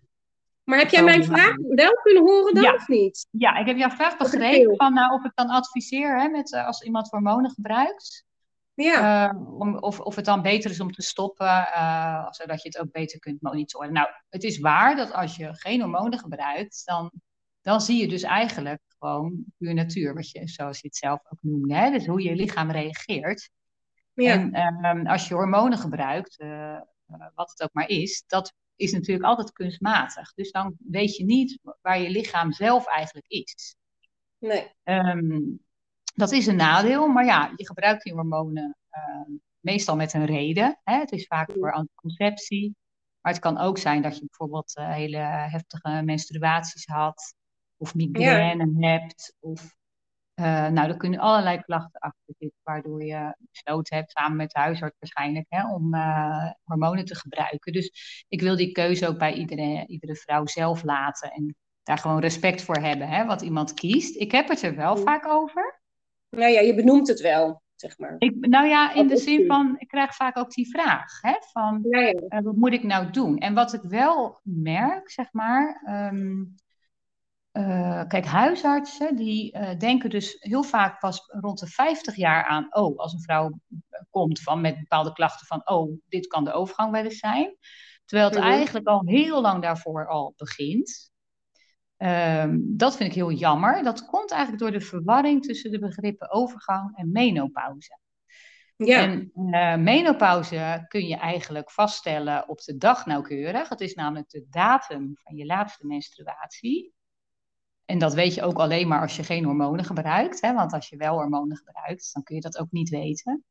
[0.65, 3.27] Maar heb jij mijn vraag wel kunnen horen dan of niet?
[3.31, 6.81] Ja, ik heb jouw vraag begrepen van nou, of ik dan adviseer hè, met, als
[6.81, 8.25] iemand hormonen gebruikt.
[8.73, 9.33] Ja.
[9.33, 12.91] Uh, of, of het dan beter is om te stoppen, uh, zodat je het ook
[12.91, 13.93] beter kunt monitoren.
[13.93, 17.11] Nou, het is waar dat als je geen hormonen gebruikt, dan,
[17.61, 21.39] dan zie je dus eigenlijk gewoon puur natuur, wat je, zoals je het zelf ook
[21.41, 21.75] noemde.
[21.75, 21.91] Hè?
[21.91, 23.49] Dus hoe je lichaam reageert.
[24.13, 24.31] Ja.
[24.31, 26.79] En ehm, als je hormonen gebruikt, uh,
[27.35, 30.33] wat het ook maar is, dat is natuurlijk altijd kunstmatig.
[30.33, 33.75] Dus dan weet je niet waar je lichaam zelf eigenlijk is.
[34.37, 34.71] Nee.
[34.83, 35.59] Um,
[36.15, 40.79] dat is een nadeel, maar ja, je gebruikt die hormonen uh, meestal met een reden.
[40.83, 40.99] Hè?
[40.99, 42.75] Het is vaak voor anticonceptie.
[43.21, 47.35] Maar het kan ook zijn dat je bijvoorbeeld uh, hele heftige menstruaties had.
[47.77, 49.35] Of migraine hebt.
[49.39, 49.75] Of,
[50.35, 52.59] uh, nou, er kunnen allerlei klachten achter zitten.
[52.63, 57.73] Waardoor je besloten hebt, samen met de huisarts waarschijnlijk, hè, om uh, hormonen te gebruiken.
[57.73, 61.31] Dus ik wil die keuze ook bij iedere, iedere vrouw zelf laten.
[61.31, 64.15] En daar gewoon respect voor hebben, hè, wat iemand kiest.
[64.15, 65.81] Ik heb het er wel vaak over.
[66.29, 68.15] Nou ja, je benoemt het wel, zeg maar.
[68.17, 71.85] Ik, nou ja, in de zin van, ik krijg vaak ook die vraag, hè, van
[71.89, 72.13] ja, ja.
[72.29, 73.37] Uh, wat moet ik nou doen?
[73.37, 75.81] En wat ik wel merk, zeg maar,
[76.13, 76.55] um,
[77.57, 82.67] uh, kijk, huisartsen die uh, denken dus heel vaak pas rond de 50 jaar aan,
[82.69, 83.59] oh, als een vrouw
[84.09, 87.57] komt van, met bepaalde klachten van, oh, dit kan de overgang wel eens zijn.
[88.05, 88.47] Terwijl het -hmm.
[88.49, 91.13] eigenlijk al heel lang daarvoor al begint.
[91.97, 93.83] Um, dat vind ik heel jammer.
[93.83, 97.99] Dat komt eigenlijk door de verwarring tussen de begrippen overgang en menopauze.
[98.77, 99.01] Ja.
[99.01, 103.69] En uh, menopauze kun je eigenlijk vaststellen op de dag nauwkeurig.
[103.69, 106.93] Het is namelijk de datum van je laatste menstruatie.
[107.85, 110.41] En dat weet je ook alleen maar als je geen hormonen gebruikt.
[110.41, 110.53] Hè?
[110.53, 113.43] Want als je wel hormonen gebruikt, dan kun je dat ook niet weten.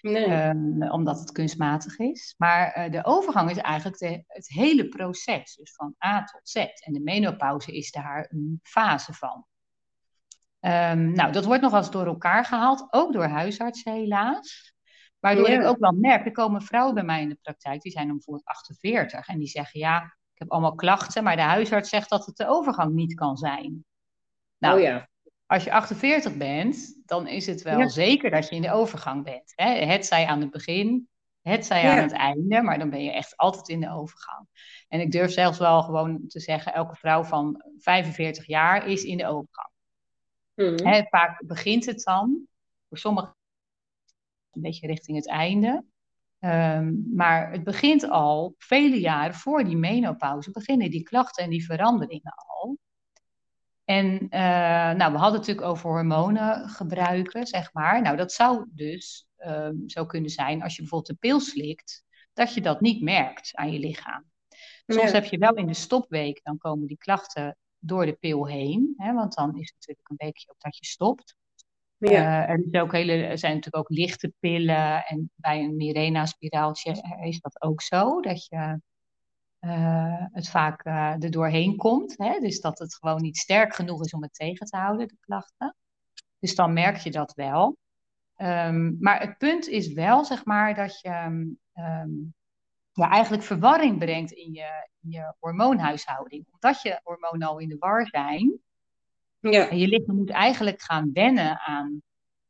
[0.00, 0.48] Nee.
[0.48, 2.34] Um, omdat het kunstmatig is.
[2.38, 6.54] Maar uh, de overgang is eigenlijk de, het hele proces, dus van A tot Z.
[6.56, 9.46] En de menopauze is daar een fase van.
[10.60, 14.74] Um, nou, dat wordt nog eens door elkaar gehaald, ook door huisartsen helaas.
[15.18, 15.60] Waardoor ja.
[15.60, 18.16] ik ook wel merk, er komen vrouwen bij mij in de praktijk, die zijn dan
[18.16, 19.28] bijvoorbeeld 48.
[19.28, 22.48] En die zeggen, ja, ik heb allemaal klachten, maar de huisarts zegt dat het de
[22.48, 23.84] overgang niet kan zijn.
[24.58, 25.08] Nou, oh ja
[25.46, 29.52] als je 48 bent, dan is het wel zeker dat je in de overgang bent.
[29.54, 29.84] Hè?
[29.84, 31.08] Het zij aan het begin,
[31.42, 34.48] het zij aan het einde, maar dan ben je echt altijd in de overgang.
[34.88, 39.16] En ik durf zelfs wel gewoon te zeggen, elke vrouw van 45 jaar is in
[39.16, 39.70] de overgang.
[40.54, 40.86] Mm.
[40.86, 42.46] Hè, vaak begint het dan,
[42.88, 43.36] voor sommigen
[44.50, 45.84] een beetje richting het einde.
[46.40, 51.64] Um, maar het begint al vele jaren voor die menopauze, beginnen die klachten en die
[51.64, 52.78] veranderingen al.
[53.84, 54.30] En uh,
[54.92, 58.02] nou, we hadden het natuurlijk over hormonen gebruiken, zeg maar.
[58.02, 62.54] Nou, dat zou dus uh, zo kunnen zijn als je bijvoorbeeld de pil slikt, dat
[62.54, 64.24] je dat niet merkt aan je lichaam.
[64.86, 68.94] Soms heb je wel in de stopweek, dan komen die klachten door de pil heen.
[68.96, 71.36] Hè, want dan is het natuurlijk een weekje op dat je stopt.
[71.98, 72.48] Ja.
[72.48, 75.04] Uh, er, ook hele, zijn natuurlijk ook lichte pillen.
[75.04, 78.20] En bij een Mirena-spiraaltje is dat ook zo.
[78.20, 78.80] Dat je
[79.60, 82.14] uh, het vaak uh, er doorheen komt.
[82.16, 82.38] Hè?
[82.40, 85.76] Dus dat het gewoon niet sterk genoeg is om het tegen te houden, de klachten.
[86.38, 87.76] Dus dan merk je dat wel.
[88.36, 92.34] Um, maar het punt is wel, zeg maar, dat je um,
[92.92, 96.46] ja, eigenlijk verwarring brengt in je, in je hormoonhuishouding.
[96.50, 98.60] Omdat je hormonen al in de war zijn.
[99.52, 99.68] Ja.
[99.68, 102.02] En je lichaam moet eigenlijk gaan wennen aan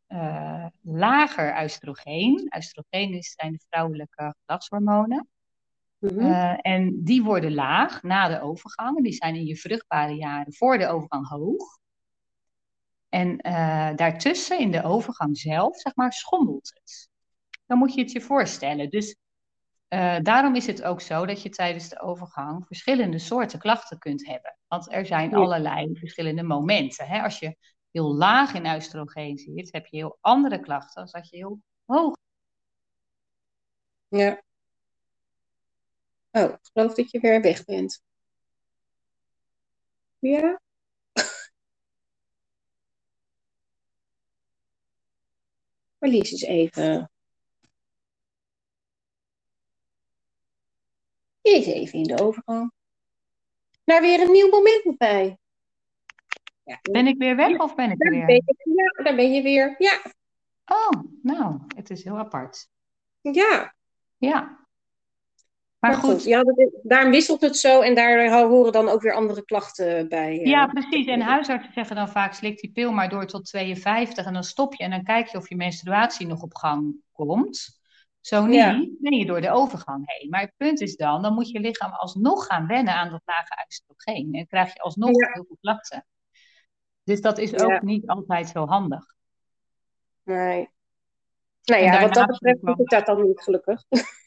[0.09, 2.53] uh, lager oestrogeen.
[2.57, 5.29] Oestrogeen zijn de vrouwelijke geslachtshormonen.
[5.99, 6.59] Mm -hmm.
[6.61, 9.03] en die worden laag na de overgang.
[9.03, 11.79] Die zijn in je vruchtbare jaren voor de overgang hoog.
[13.09, 17.09] En uh, daartussen, in de overgang zelf, zeg maar, schommelt het.
[17.67, 18.91] Dan moet je het je voorstellen.
[18.91, 19.17] Dus
[19.89, 24.27] uh, daarom is het ook zo dat je tijdens de overgang verschillende soorten klachten kunt
[24.27, 24.59] hebben.
[24.69, 25.37] Want er zijn ja.
[25.37, 27.07] allerlei verschillende momenten.
[27.07, 27.23] Hè?
[27.23, 27.57] Als je
[27.91, 32.17] heel laag in oestrogeen zit, heb je heel andere klachten dan als je heel hoog.
[34.09, 34.43] Ja.
[36.31, 38.03] Oh, ik geloof dat je weer weg bent.
[40.19, 40.61] Ja?
[45.99, 47.11] Verlies eens even.
[51.47, 52.73] Is even in de overgang.
[53.85, 55.39] Naar weer een nieuw moment bij.
[56.65, 56.79] Ja.
[56.83, 58.27] Ben ik weer weg of ben ik daar weer?
[58.27, 59.75] Ben je, ja, daar ben je weer.
[59.79, 60.01] Ja.
[60.67, 62.69] Oh, nou, het is heel apart.
[63.21, 63.75] Ja.
[64.17, 64.67] Ja.
[65.79, 66.11] Maar, goed.
[66.11, 66.25] goed.
[66.25, 70.09] Ja, dat is, daarom wisselt het zo en daar horen dan ook weer andere klachten
[70.09, 70.35] bij.
[70.35, 71.07] Ja, uh, precies.
[71.07, 74.75] En huisartsen zeggen dan vaak, slik die pil maar door tot 52 en dan stop
[74.75, 77.76] je en dan kijk je of je menstruatie nog op gang komt.
[78.27, 80.31] Zo niet, ben je door de overgang heen.
[80.31, 83.65] Maar het punt is dan, dan moet je lichaam alsnog gaan wennen aan dat lage
[83.67, 84.35] oestrogeen.
[84.35, 86.07] En krijg je alsnog heel veel klachten.
[87.05, 89.05] Dus dat is ook niet altijd zo handig.
[90.23, 90.69] Nee.
[91.65, 93.83] Nou ja, wat dat betreft doe ik dat dan niet gelukkig.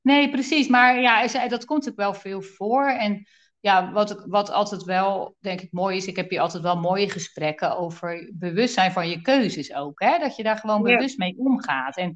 [0.00, 0.68] Nee, precies.
[0.68, 2.86] Maar ja, dat komt ook wel veel voor.
[2.86, 3.26] En
[3.60, 7.10] ja, wat, wat altijd wel, denk ik, mooi is, ik heb hier altijd wel mooie
[7.10, 10.00] gesprekken over bewustzijn van je keuzes ook.
[10.00, 10.18] Hè?
[10.18, 11.96] Dat je daar gewoon bewust mee omgaat.
[11.96, 12.14] En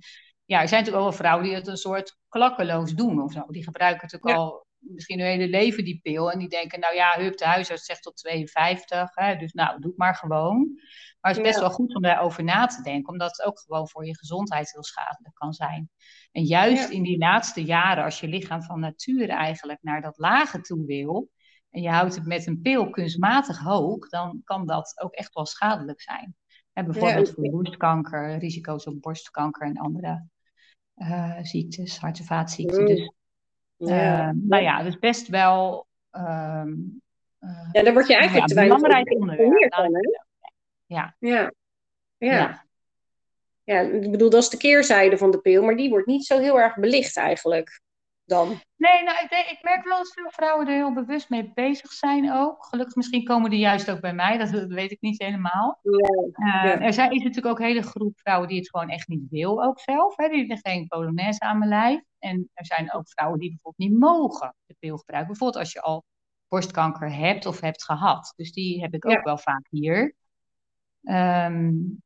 [0.49, 3.45] ja, er zijn natuurlijk ook wel vrouwen die het een soort klakkeloos doen of zo.
[3.49, 6.33] Die gebruiken natuurlijk al misschien hun hele leven die pil.
[6.33, 9.15] En die denken, nou ja, hup, de huisarts zegt tot 52.
[9.15, 10.73] Hè, dus nou, doe het maar gewoon.
[11.21, 13.13] Maar het is best wel goed om daarover na te denken.
[13.13, 15.91] Omdat het ook gewoon voor je gezondheid heel schadelijk kan zijn.
[16.33, 20.61] En juist in die laatste jaren, als je lichaam van nature eigenlijk naar dat lage
[20.61, 21.31] toe wil.
[21.71, 24.09] En je houdt het met een pil kunstmatig hoog.
[24.09, 26.37] Dan kan dat ook echt wel schadelijk zijn.
[26.73, 30.27] Hè, bijvoorbeeld voor borstkanker, risico's op borstkanker en andere
[31.43, 32.87] ziektes, hart- en vaatziekten.
[32.87, 33.13] Dus
[33.77, 34.29] ja.
[34.29, 35.87] Uh, nou ja, dus best wel.
[36.13, 36.65] Uh,
[37.73, 40.25] ja, daar word je eigenlijk ja, te weinig belangrijk onderwerp.
[40.87, 41.17] ja.
[41.19, 41.53] ja.
[42.19, 42.67] Ja.
[43.65, 43.81] Ja.
[43.81, 46.61] ik bedoel, dat is de keerzijde van de pil, maar die wordt niet zo heel
[46.61, 47.81] erg belicht eigenlijk
[48.29, 48.61] dan?
[48.77, 52.33] Nee, nou, ik, ik, merk wel dat veel vrouwen er heel bewust mee bezig zijn
[52.33, 52.65] ook.
[52.65, 55.81] Gelukkig, misschien komen die juist ook bij mij, dat, weet ik niet helemaal.
[55.83, 59.29] Uh, Er zijn, is natuurlijk ook een hele groep vrouwen die het gewoon echt niet
[59.31, 60.17] wil, ook zelf.
[60.17, 62.03] Hè, die hebben geen polonaise aan mijn lijf.
[62.19, 65.33] En er zijn ook vrouwen die bijvoorbeeld niet mogen de pil gebruiken.
[65.33, 66.05] Bijvoorbeeld als je al
[66.49, 68.33] borstkanker hebt of hebt gehad.
[68.37, 70.15] Dus die heb ik ook wel vaak hier.
[71.03, 72.03] Um,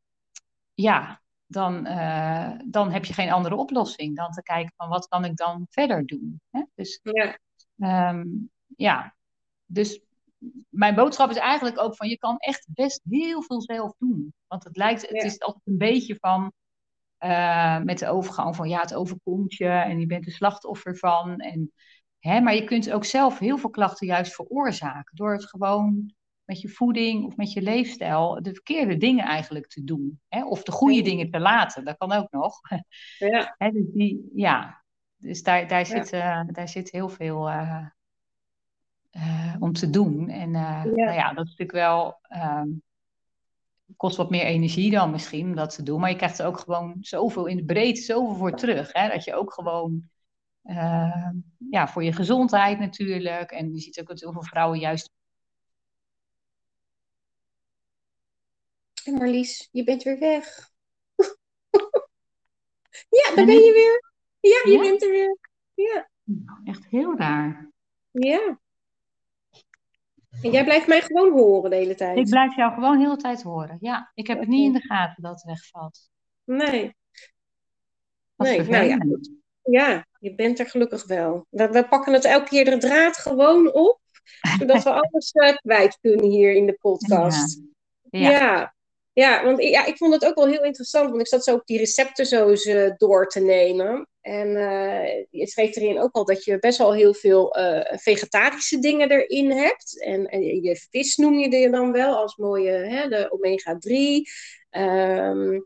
[0.75, 1.22] ja,
[1.53, 5.37] dan, uh, dan heb je geen andere oplossing dan te kijken van wat kan ik
[5.37, 6.41] dan verder doen.
[6.51, 6.63] Hè?
[6.75, 7.39] Dus ja.
[8.09, 9.15] Um, ja,
[9.67, 10.01] dus
[10.69, 14.35] mijn boodschap is eigenlijk ook van je kan echt best heel veel zelf doen.
[14.47, 16.53] Want het lijkt, het is altijd een beetje van
[17.25, 21.37] uh, met de overgang van ja, het overkomt je en je bent er slachtoffer van.
[21.37, 21.73] En,
[22.19, 26.61] hè, maar je kunt ook zelf heel veel klachten juist veroorzaken door het gewoon met
[26.61, 30.21] je voeding of met je leefstijl de verkeerde dingen eigenlijk te doen.
[30.29, 30.45] Hè?
[30.45, 32.61] Of de goede dingen te laten, dat kan ook nog.
[33.19, 33.55] Ja.
[33.59, 34.85] Hè, dus, die, ja.
[35.17, 37.87] dus daar, daar, zit, uh, daar zit heel veel uh,
[39.13, 40.29] uh, om te doen.
[40.29, 42.21] En Nou ja, dat is natuurlijk wel.
[42.29, 42.83] Um,
[43.97, 46.01] kost wat meer energie dan misschien om dat te doen.
[46.01, 48.93] Maar je krijgt er ook gewoon zoveel in de breedte, zoveel voor terug.
[48.93, 49.09] Hè?
[49.09, 50.11] Dat je ook gewoon.
[51.71, 53.51] ja, voor je gezondheid natuurlijk.
[53.51, 55.11] En je ziet ook dat heel veel vrouwen juist
[59.05, 60.71] En Marlies, je bent weer weg.
[63.19, 64.11] ja, daar ben je weer.
[64.41, 65.39] Ja, je bent er weer.
[65.75, 66.11] Ja.
[66.65, 67.71] Echt heel raar.
[68.11, 68.61] Ja.
[70.43, 72.19] En jij blijft mij gewoon horen de hele tijd.
[72.19, 73.77] Ik blijf jou gewoon de hele tijd horen.
[73.81, 76.11] Ja, ik heb het niet in de gaten dat het wegvalt.
[76.45, 76.97] Nee.
[78.37, 78.99] nee, nou ja.
[79.63, 81.47] ja, je bent er gelukkig wel.
[81.49, 84.01] We, we, pakken het elke keer de draad gewoon op,
[84.59, 87.61] zodat we alles uh, kwijt kunnen hier in de podcast.
[88.11, 88.21] ja.
[88.21, 88.31] ja.
[88.31, 88.75] Ja,
[89.15, 91.79] want ja, ik vond het ook wel heel interessant, want ik zat zo op die
[91.79, 94.09] recepten zo eens uh, door te nemen.
[94.21, 98.79] En uh, je schreef erin ook al dat je best wel heel veel uh, vegetarische
[98.79, 100.03] dingen erin hebt.
[100.03, 103.91] En, en, je vis noem je er dan wel als mooie, hè, de omega-3.
[103.91, 105.61] Um, ehm,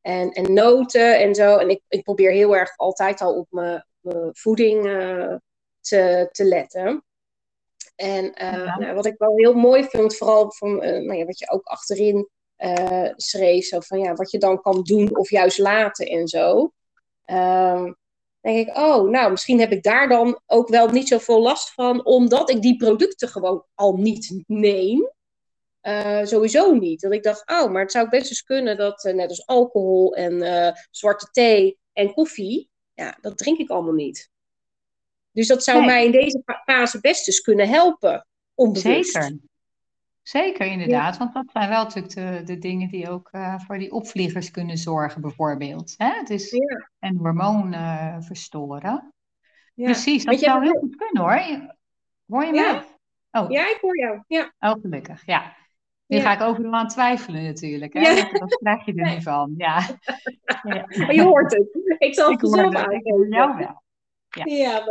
[0.00, 1.56] en, en noten en zo.
[1.56, 3.84] En ik, ik probeer heel erg altijd al op mijn
[4.32, 4.82] voeding
[5.80, 7.04] te, te letten.
[7.96, 8.32] En
[8.78, 12.28] nou, wat ik wel heel mooi vind, vooral van nou ja, wat je ook achterin
[12.58, 13.66] uh, schreef.
[13.66, 16.72] Zo van ja, wat je dan kan doen of juist laten en zo.
[17.30, 17.96] Um,
[18.40, 22.04] denk ik, oh, nou, misschien heb ik daar dan ook wel niet zoveel last van,
[22.04, 25.10] omdat ik die producten gewoon al niet neem.
[25.82, 27.00] Uh, sowieso niet.
[27.00, 30.14] Dat ik dacht, oh, maar het zou best eens kunnen dat, uh, net als alcohol
[30.14, 34.30] en uh, zwarte thee en koffie, ja, dat drink ik allemaal niet.
[35.32, 35.86] Dus dat zou nee.
[35.86, 38.26] mij in deze fase best eens kunnen helpen.
[38.54, 39.12] Onbewust.
[39.12, 39.38] Zeker.
[40.28, 41.16] Zeker, inderdaad.
[41.16, 44.76] Want dat zijn wel natuurlijk de, de dingen die ook uh, voor die opvliegers kunnen
[44.76, 45.94] zorgen, bijvoorbeeld.
[45.96, 46.08] Hè?
[46.08, 46.90] Het is ja.
[46.98, 49.12] een hormoon uh, verstoren.
[49.74, 49.84] Ja.
[49.84, 51.74] Precies, dat zou heel goed kunnen hoor.
[52.26, 52.84] Hoor je mij?
[53.42, 53.50] Oh.
[53.50, 54.22] Ja, ik hoor jou.
[54.26, 54.52] Ja.
[54.58, 55.56] Oh, gelukkig, ja.
[56.06, 57.92] Nu ga ik overal aan twijfelen natuurlijk.
[57.92, 58.14] Hè?
[58.32, 59.54] Dat krijg je er niet van.
[59.56, 59.80] Ja.
[60.62, 61.68] Maar je hoort het.
[61.98, 63.28] Ik zal het zelf aangeven.
[63.28, 63.82] jou wel.
[64.44, 64.84] Ja, ja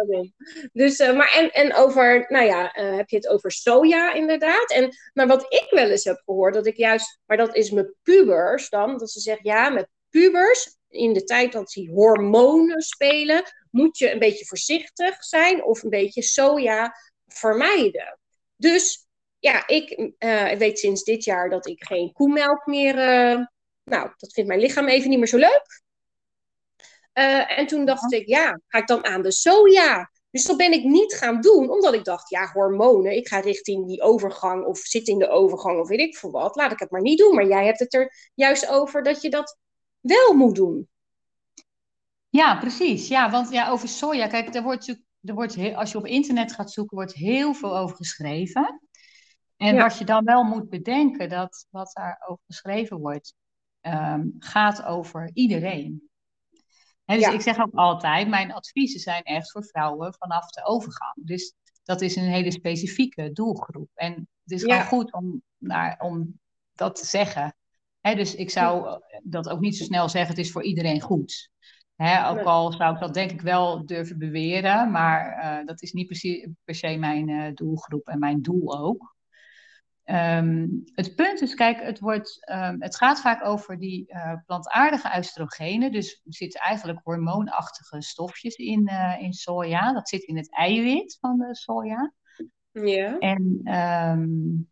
[0.74, 4.72] Dus, uh, maar en, en over, nou ja, uh, heb je het over soja inderdaad.
[4.72, 7.94] En, maar wat ik wel eens heb gehoord, dat ik juist, maar dat is met
[8.04, 13.44] pubers dan, dat ze zeggen, ja, met pubers, in de tijd dat die hormonen spelen,
[13.72, 16.96] moet je een beetje voorzichtig zijn of een beetje soja
[17.28, 18.20] vermijden.
[18.56, 19.08] Dus
[19.40, 22.96] ja, ik uh, weet sinds dit jaar dat ik geen koemelk meer,
[23.84, 25.84] nou, dat vindt mijn lichaam even niet meer zo leuk.
[27.18, 30.12] Uh, en toen dacht ik, ja, ga ik dan aan de soja?
[30.32, 33.88] Dus dat ben ik niet gaan doen, omdat ik dacht, ja, hormonen, ik ga richting
[33.88, 36.56] die overgang of zit in de overgang of weet ik veel wat.
[36.56, 37.36] Laat ik het maar niet doen.
[37.36, 39.58] Maar jij hebt het er juist over dat je dat
[40.00, 40.90] wel moet doen.
[42.30, 43.08] Ja, precies.
[43.08, 46.06] Ja, want ja, over soja, kijk, er wordt natuurlijk, er wordt heel, als je op
[46.06, 48.82] internet gaat zoeken, wordt heel veel over geschreven.
[49.58, 53.34] En wat je dan wel moet bedenken, dat wat daarover geschreven wordt,
[53.82, 56.10] um, gaat over iedereen.
[57.06, 61.14] Dus ik zeg ook altijd, mijn adviezen zijn echt voor vrouwen vanaf de overgang.
[61.16, 63.90] Dus dat is een hele specifieke doelgroep.
[63.94, 66.40] En het is gewoon goed om, naar, om
[66.74, 67.56] dat te zeggen.
[68.02, 71.50] dus ik zou dat ook niet zo snel zeggen, het is voor iedereen goed.
[71.98, 76.08] ook al zou ik dat denk ik wel durven beweren, maar uh, dat is niet
[76.64, 79.15] per se mijn uh, doelgroep en mijn doel ook.
[80.06, 85.18] Um, het punt is, kijk, het, wordt, um, het gaat vaak over die uh, plantaardige
[85.18, 85.92] oestrogenen.
[85.92, 89.94] Dus er zitten eigenlijk hormoonachtige stofjes in, uh, in soja.
[89.94, 92.14] Dat zit in het eiwit van de soja.
[92.72, 93.18] Ja.
[93.18, 93.62] En
[94.18, 94.70] um,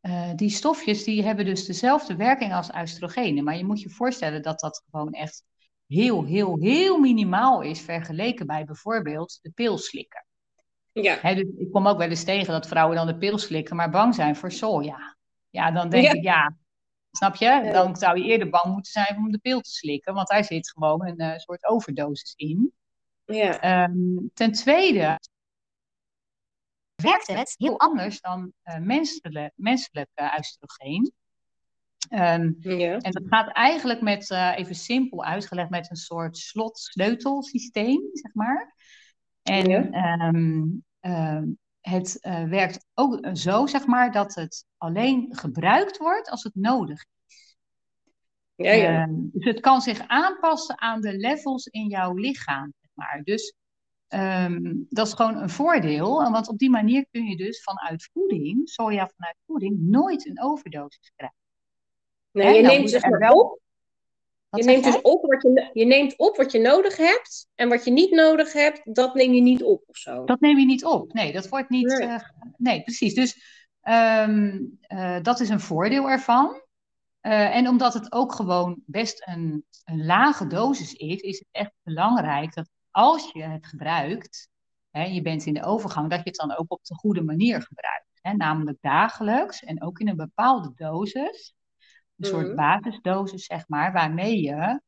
[0.00, 3.44] uh, die stofjes die hebben dus dezelfde werking als oestrogenen.
[3.44, 5.44] Maar je moet je voorstellen dat dat gewoon echt
[5.86, 10.26] heel, heel, heel minimaal is vergeleken bij bijvoorbeeld de pilslikken.
[10.92, 11.34] Ja.
[11.34, 14.14] dus ik kom ook wel eens tegen dat vrouwen dan de pil slikken, maar bang
[14.14, 15.16] zijn voor soja.
[15.50, 16.56] Ja, dan denk ik, ja,
[17.10, 17.70] snap je?
[17.72, 20.70] Dan zou je eerder bang moeten zijn om de pil te slikken, want daar zit
[20.70, 22.72] gewoon een uh, soort overdosis in.
[23.24, 23.84] Ja.
[23.84, 25.20] Um, ten tweede
[26.94, 31.12] werkt het heel anders dan uh, menselijk, menselijk uh, oestrogeen.
[32.10, 32.98] Um, ja.
[32.98, 38.74] En dat gaat eigenlijk met, even simpel uitgelegd, met een soort slot-sleutelsysteem, zeg maar.
[39.42, 40.28] En ja.
[40.28, 40.84] um,
[41.80, 47.04] het uh, werkt ook zo, zeg maar, dat het alleen gebruikt wordt als het nodig
[47.04, 47.56] is.
[48.54, 49.06] Ja, ja.
[49.06, 52.72] Uh, dus het kan zich aanpassen aan de levels in jouw lichaam.
[52.80, 53.20] Zeg maar.
[53.24, 53.54] Dus
[54.08, 56.30] um, dat is gewoon een voordeel.
[56.30, 61.12] Want op die manier kun je dus vanuit voeding, soja vanuit voeding, nooit een overdosis
[61.16, 61.36] krijgen.
[62.30, 63.61] Nee, je neemt zeg maar op
[64.58, 67.48] je neemt dus op wat je, je neemt op wat je nodig hebt.
[67.54, 70.24] En wat je niet nodig hebt, dat neem je niet op of zo.
[70.24, 71.12] Dat neem je niet op.
[71.12, 71.98] Nee, dat wordt niet.
[71.98, 72.20] Nee, uh,
[72.56, 73.14] nee precies.
[73.14, 73.36] Dus
[73.82, 76.60] um, uh, dat is een voordeel ervan.
[77.22, 81.72] Uh, en omdat het ook gewoon best een, een lage dosis is, is het echt
[81.82, 84.48] belangrijk dat als je het gebruikt,
[84.90, 87.62] hè, je bent in de overgang, dat je het dan ook op de goede manier
[87.62, 88.08] gebruikt.
[88.20, 91.54] Hè, namelijk dagelijks en ook in een bepaalde dosis.
[92.22, 92.56] Een soort mhm.
[92.56, 94.80] basisdosis, zeg maar, waarmee je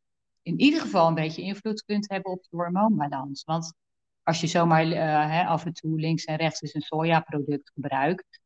[0.42, 3.44] in ieder geval een beetje invloed kunt hebben op de hormoonbalans.
[3.44, 3.74] Want
[4.22, 8.40] als je zomaar uh, hè, af en toe links en rechts eens een sojaproduct gebruikt.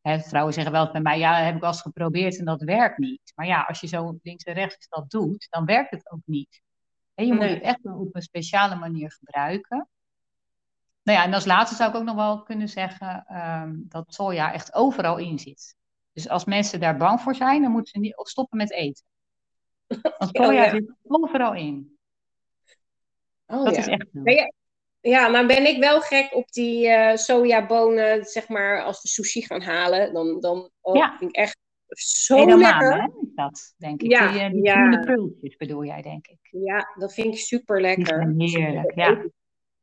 [0.00, 2.62] Hè, vrouwen zeggen wel bij mij, ja, dat heb ik al eens geprobeerd en dat
[2.62, 3.32] werkt niet.
[3.34, 6.62] Maar ja, als je zo links en rechts dat doet, dan werkt het ook niet.
[7.14, 9.88] En je moet het echt op een speciale manier gebruiken.
[11.02, 14.52] Nou ja, en als laatste zou ik ook nog wel kunnen zeggen um, dat soja
[14.52, 15.76] echt overal in zit.
[16.14, 19.04] Dus als mensen daar bang voor zijn, dan moeten ze niet stoppen met eten.
[20.18, 21.98] Want soja oh, zit overal in.
[23.46, 23.80] Oh, dat ja.
[23.80, 24.06] is echt.
[24.12, 24.52] Ja,
[25.00, 29.42] ja, maar ben ik wel gek op die uh, sojabonen, zeg maar, als we sushi
[29.42, 31.16] gaan halen, dan, dan oh, ja.
[31.18, 31.58] vind ik echt
[31.98, 33.02] zo Helemaal, lekker.
[33.02, 34.10] Hè, dat, denk ik.
[34.10, 35.00] Ja, die, uh, die ja.
[35.04, 36.38] pultjes bedoel jij, denk ik.
[36.50, 38.34] Ja, dat vind ik super lekker.
[38.36, 39.24] Heerlijk, ja.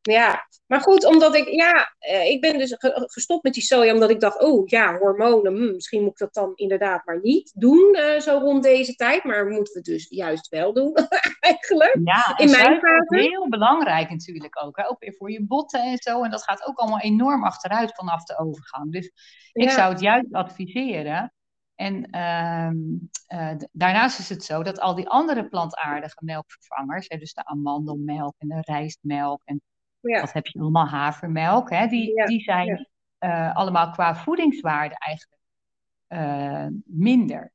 [0.01, 4.09] Ja, maar goed, omdat ik, ja, eh, ik ben dus gestopt met die soja, omdat
[4.09, 7.97] ik dacht, oh ja, hormonen, hmm, misschien moet ik dat dan inderdaad maar niet doen,
[7.99, 9.23] uh, zo rond deze tijd.
[9.23, 10.93] Maar moeten we dus juist wel doen,
[11.39, 11.99] eigenlijk.
[12.03, 14.89] Ja, in mijn heel belangrijk natuurlijk ook, hè?
[14.89, 16.23] ook weer voor je botten en zo.
[16.23, 18.91] En dat gaat ook allemaal enorm achteruit vanaf de overgang.
[18.91, 19.11] Dus
[19.53, 21.33] ik zou het juist adviseren.
[21.75, 27.33] En uh, uh, daarnaast is het zo dat al die andere plantaardige melkvervangers, hè, dus
[27.33, 29.61] de amandelmelk en de rijstmelk en
[30.01, 30.19] ja.
[30.19, 30.87] Wat heb je allemaal?
[30.87, 31.69] Havermelk.
[31.69, 31.87] Hè?
[31.87, 35.41] Die, die zijn uh, allemaal qua voedingswaarde eigenlijk
[36.07, 37.51] uh, minder.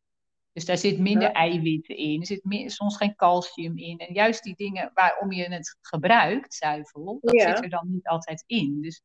[0.52, 3.98] Dus daar zit minder eiwitten in, er zit meer, soms geen calcium in.
[3.98, 8.44] En juist die dingen waarom je het gebruikt, zuivel, dat zit er dan niet altijd
[8.46, 8.80] in.
[8.80, 9.02] Dus,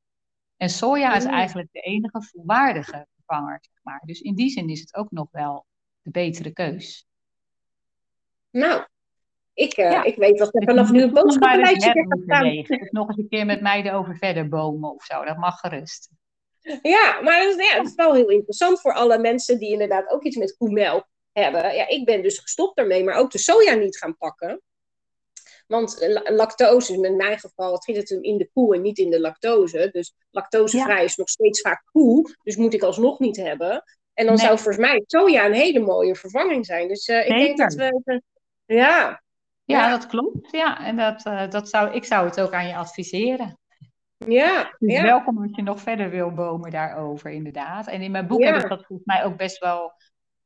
[0.58, 1.32] en soja is mm.
[1.32, 4.02] eigenlijk de enige volwaardige vervanger, zeg maar.
[4.06, 5.66] Dus in die zin is het ook nog wel
[6.02, 7.08] de betere keus.
[8.50, 8.86] Nou,
[9.54, 12.50] ik, uh, ik weet wat er vanaf nu een boodschappenlijstje gaat staan.
[12.50, 15.26] Dus nog eens een keer met mij erover verder bomen of zo.
[15.26, 16.10] Dat mag gerust.
[16.82, 20.10] Ja, maar dat is, ja, dat is wel heel interessant voor alle mensen die inderdaad
[20.10, 21.76] ook iets met koemelk hebben.
[21.76, 24.62] Ja, ik ben dus gestopt daarmee, maar ook de soja niet gaan pakken.
[25.68, 29.20] Want lactose, in mijn geval, het zit hem in de koe en niet in de
[29.20, 29.90] lactose.
[29.92, 33.84] Dus lactosevrij is nog steeds vaak koe, dus moet ik alsnog niet hebben.
[34.14, 36.88] En dan zou volgens mij soja een hele mooie vervanging zijn.
[36.88, 38.22] Dus uh, ik denk dat we...
[38.66, 39.22] Ja,
[39.72, 40.52] Ja, dat klopt.
[40.52, 43.60] Ja, en dat, uh, dat zou, ik zou het ook aan je adviseren.
[44.18, 45.02] Ja, dus ja.
[45.02, 47.88] welkom als je nog verder wil bomen daarover, inderdaad.
[47.88, 49.94] En in mijn boek heb ik dat volgens mij ook best wel,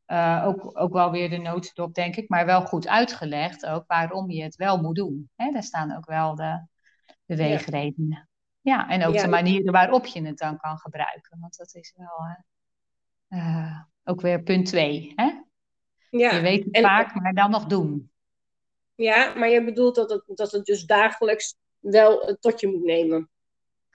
[0.07, 4.29] uh, ook, ook wel weer de notendop, denk ik, maar wel goed uitgelegd ook waarom
[4.29, 5.29] je het wel moet doen.
[5.35, 6.67] Hè, daar staan ook wel de,
[7.25, 8.29] de weegredenen.
[8.61, 11.39] Ja, en ook de manieren waarop je het dan kan gebruiken.
[11.39, 12.37] Want dat is wel
[13.29, 15.13] uh, ook weer punt twee.
[15.15, 15.31] Hè?
[16.09, 16.31] Ja.
[16.31, 18.11] Je weet het en, vaak, maar dan nog doen.
[18.95, 23.29] Ja, maar je bedoelt dat het, dat het dus dagelijks wel tot je moet nemen.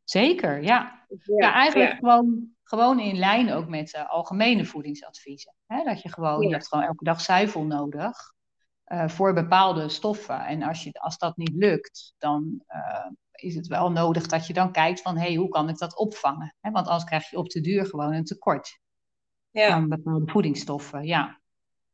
[0.05, 1.07] Zeker, ja.
[1.09, 5.55] Ja, ja eigenlijk Gewoon, gewoon in lijn ook met uh, algemene voedingsadviezen.
[5.67, 5.85] Hè?
[5.85, 8.33] Dat je gewoon, je hebt gewoon elke dag zuivel nodig
[8.87, 10.41] uh, voor bepaalde stoffen.
[10.47, 14.53] En als, je, als dat niet lukt, dan uh, is het wel nodig dat je
[14.53, 16.55] dan kijkt van, hé, hey, hoe kan ik dat opvangen?
[16.61, 16.71] Hè?
[16.71, 18.79] Want anders krijg je op de duur gewoon een tekort
[19.51, 19.69] ja.
[19.69, 21.41] aan bepaalde voedingsstoffen, ja.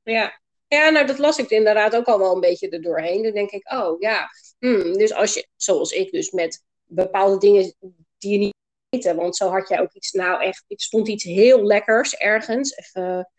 [0.03, 0.41] Ja.
[0.69, 3.23] Ja, nou dat las ik inderdaad ook al wel een beetje erdoorheen.
[3.23, 7.75] Dan denk ik, oh ja, hmm, dus als je, zoals ik dus met bepaalde dingen
[8.19, 8.55] die je niet
[8.89, 12.77] weet, want zo had jij ook iets, nou echt, het stond iets heel lekkers ergens.
[12.77, 13.31] Even,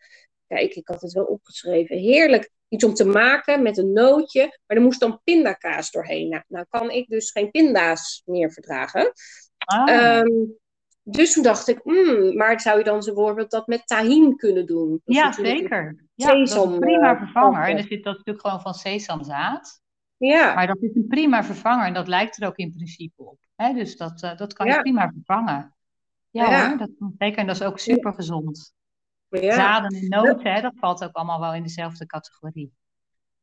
[0.46, 1.96] kijk, ik had het wel opgeschreven.
[1.96, 6.28] Heerlijk, iets om te maken met een nootje, maar er moest dan pindakaas doorheen.
[6.28, 9.12] Nou, nou kan ik dus geen pinda's meer verdragen.
[9.58, 10.18] Ah.
[10.18, 10.58] Um,
[11.10, 15.00] dus toen dacht ik, mm, maar zou je dan bijvoorbeeld dat met tahin kunnen doen?
[15.04, 16.04] ja, zeker.
[16.14, 17.68] Ja, dat is een prima uh, vervanger.
[17.68, 19.80] En er zit dat natuurlijk gewoon van sesamzaad.
[20.16, 20.54] Ja.
[20.54, 23.38] Maar dat is een prima vervanger en dat lijkt er ook in principe op.
[23.56, 23.72] Hè?
[23.72, 25.74] Dus dat, uh, dat kan je prima vervangen.
[26.30, 26.68] Ja, ja.
[26.68, 27.38] Hoor, dat zeker.
[27.38, 28.74] En dat is ook super gezond.
[29.28, 29.54] Ja.
[29.54, 32.72] Zaden en noten, hè, dat valt ook allemaal wel in dezelfde categorie.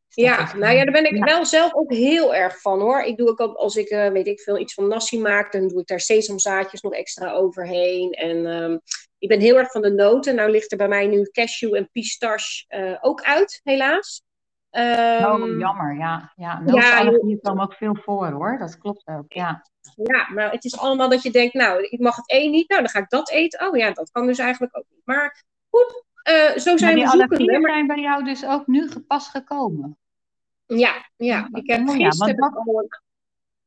[0.10, 3.02] Ja, nou ja, daar ben ik wel zelf ook heel erg van hoor.
[3.02, 5.80] Ik doe ook als ik, uh, weet ik veel, iets van nasi maak, dan doe
[5.80, 8.12] ik daar sesamzaadjes nog extra overheen.
[8.12, 8.82] En um,
[9.18, 10.36] ik ben heel erg van de noten.
[10.36, 14.24] Nou ligt er bij mij nu cashew en pistache uh, ook uit, helaas.
[14.72, 16.34] Um, oh, jammer, ja.
[16.36, 19.66] Ja, nootsallergie ja, kwam ook veel voor hoor, dat klopt ook, ja.
[19.96, 22.82] Ja, maar het is allemaal dat je denkt, nou, ik mag het één niet, nou,
[22.82, 23.68] dan ga ik dat eten.
[23.68, 25.06] Oh ja, dat kan dus eigenlijk ook niet.
[25.06, 26.05] Maar goed,
[26.56, 27.60] zo zijn maar die we zoekende.
[27.60, 27.72] Maar...
[27.72, 29.98] zijn bij jou dus ook nu pas gekomen?
[30.66, 31.50] Ja, ja.
[31.52, 33.02] ik heb gisteren ja, dat, al een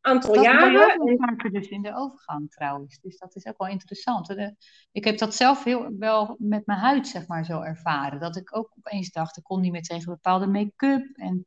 [0.01, 1.07] aantal dat jaren.
[1.07, 3.01] Dat maken dus in de overgang trouwens.
[3.01, 4.27] Dus dat is ook wel interessant.
[4.27, 4.55] De,
[4.93, 8.21] ik heb dat zelf heel, wel met mijn huid zeg maar zo ervaren.
[8.21, 11.47] Dat ik ook opeens dacht, ik kon niet meer tegen bepaalde make-up en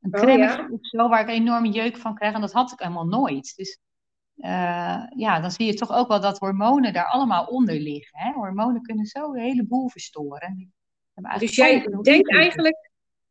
[0.00, 0.68] een crème oh, ja?
[0.70, 2.34] of zo, waar ik enorme jeuk van krijg.
[2.34, 3.56] En dat had ik helemaal nooit.
[3.56, 3.78] Dus
[4.36, 8.18] uh, ja, dan zie je toch ook wel dat hormonen daar allemaal onder liggen.
[8.18, 8.32] Hè?
[8.32, 10.72] Hormonen kunnen zo een heleboel verstoren.
[11.38, 12.90] Dus jij denkt eigenlijk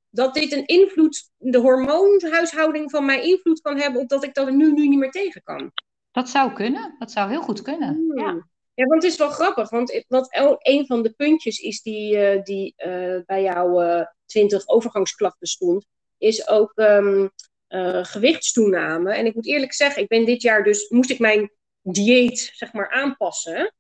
[0.10, 4.52] dat dit een invloed, de hormoonhuishouding van mij invloed kan hebben op dat ik dat
[4.52, 5.72] nu, nu niet meer tegen kan.
[6.12, 7.96] Dat zou kunnen, dat zou heel goed kunnen.
[7.96, 8.20] Hmm.
[8.20, 8.48] Ja.
[8.74, 10.28] ja, want het is wel grappig, want wat
[10.60, 15.86] een van de puntjes is die, uh, die uh, bij jouw 20 overgangsklachten stond,
[16.18, 17.30] is ook um,
[18.02, 19.14] gewichtstoename.
[19.14, 21.52] En ik moet eerlijk zeggen, ik ben dit jaar dus, moest ik mijn
[21.82, 23.74] dieet zeg maar aanpassen.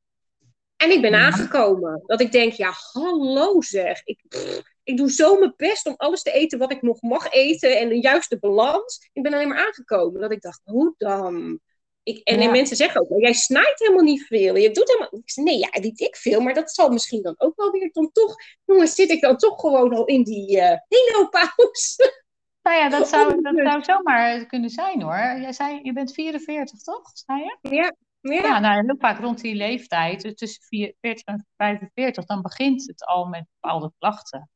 [0.75, 1.25] En ik ben ja.
[1.25, 2.03] aangekomen.
[2.05, 4.01] Dat ik denk, ja, hallo zeg.
[4.03, 7.31] Ik, pff, ik doe zo mijn best om alles te eten wat ik nog mag
[7.31, 9.09] eten en de juiste balans.
[9.13, 11.59] Ik ben alleen maar aangekomen dat ik dacht, hoe dan?
[12.03, 12.51] Ik, en, ja.
[12.51, 14.55] mensen zeggen ook, jij snijdt helemaal niet veel.
[14.55, 15.19] Je doet helemaal...
[15.19, 17.89] Ik zei, nee, ja, niet ik veel, maar dat zal misschien dan ook wel weer
[17.91, 18.36] dan toch...
[18.65, 22.23] Jongens, zit ik dan toch gewoon al in die uh, menopauze?
[22.66, 25.16] Nou ja, dat zou, dat zou zomaar kunnen zijn hoor.
[25.18, 27.11] Jij zei, je bent 44 toch?
[27.13, 27.57] Zei je?
[27.76, 27.93] Ja.
[28.22, 28.41] Ja.
[28.41, 30.63] ja, nou heel vaak rond die leeftijd, dus tussen
[30.99, 34.49] 40 en 45, dan begint het al met bepaalde klachten.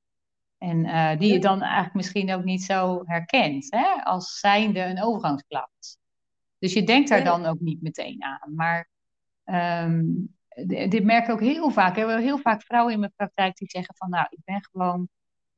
[0.57, 5.03] En uh, die je dan eigenlijk misschien ook niet zo herkent, hè, als zijnde een
[5.03, 5.97] overgangsklacht.
[6.59, 8.55] Dus je denkt daar dan ook niet meteen aan.
[8.55, 8.89] Maar
[9.45, 10.35] um,
[10.65, 11.97] dit merk ik ook heel vaak.
[11.97, 15.09] Ik heb heel vaak vrouwen in mijn praktijk die zeggen van, nou, ik ben gewoon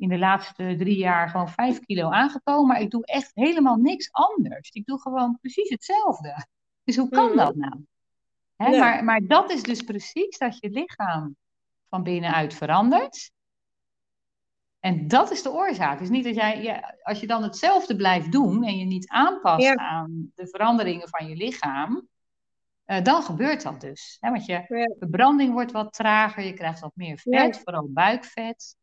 [0.01, 4.11] in de laatste drie jaar gewoon vijf kilo aangekomen, maar ik doe echt helemaal niks
[4.11, 4.69] anders.
[4.69, 6.45] Ik doe gewoon precies hetzelfde.
[6.83, 7.37] Dus hoe kan mm.
[7.37, 7.85] dat nou?
[8.55, 8.79] Hè, ja.
[8.79, 11.35] maar, maar dat is dus precies dat je lichaam
[11.89, 13.31] van binnenuit verandert.
[14.79, 15.99] En dat is de oorzaak.
[15.99, 19.63] Is niet dat jij, ja, als je dan hetzelfde blijft doen en je niet aanpast
[19.63, 19.75] ja.
[19.75, 22.07] aan de veranderingen van je lichaam,
[22.85, 24.17] uh, dan gebeurt dat dus.
[24.19, 24.29] Hè?
[24.29, 24.95] Want je ja.
[24.99, 28.79] verbranding wordt wat trager, je krijgt wat meer vet, vooral buikvet.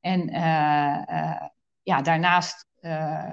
[0.00, 1.46] En uh, uh,
[1.82, 2.66] ja, daarnaast,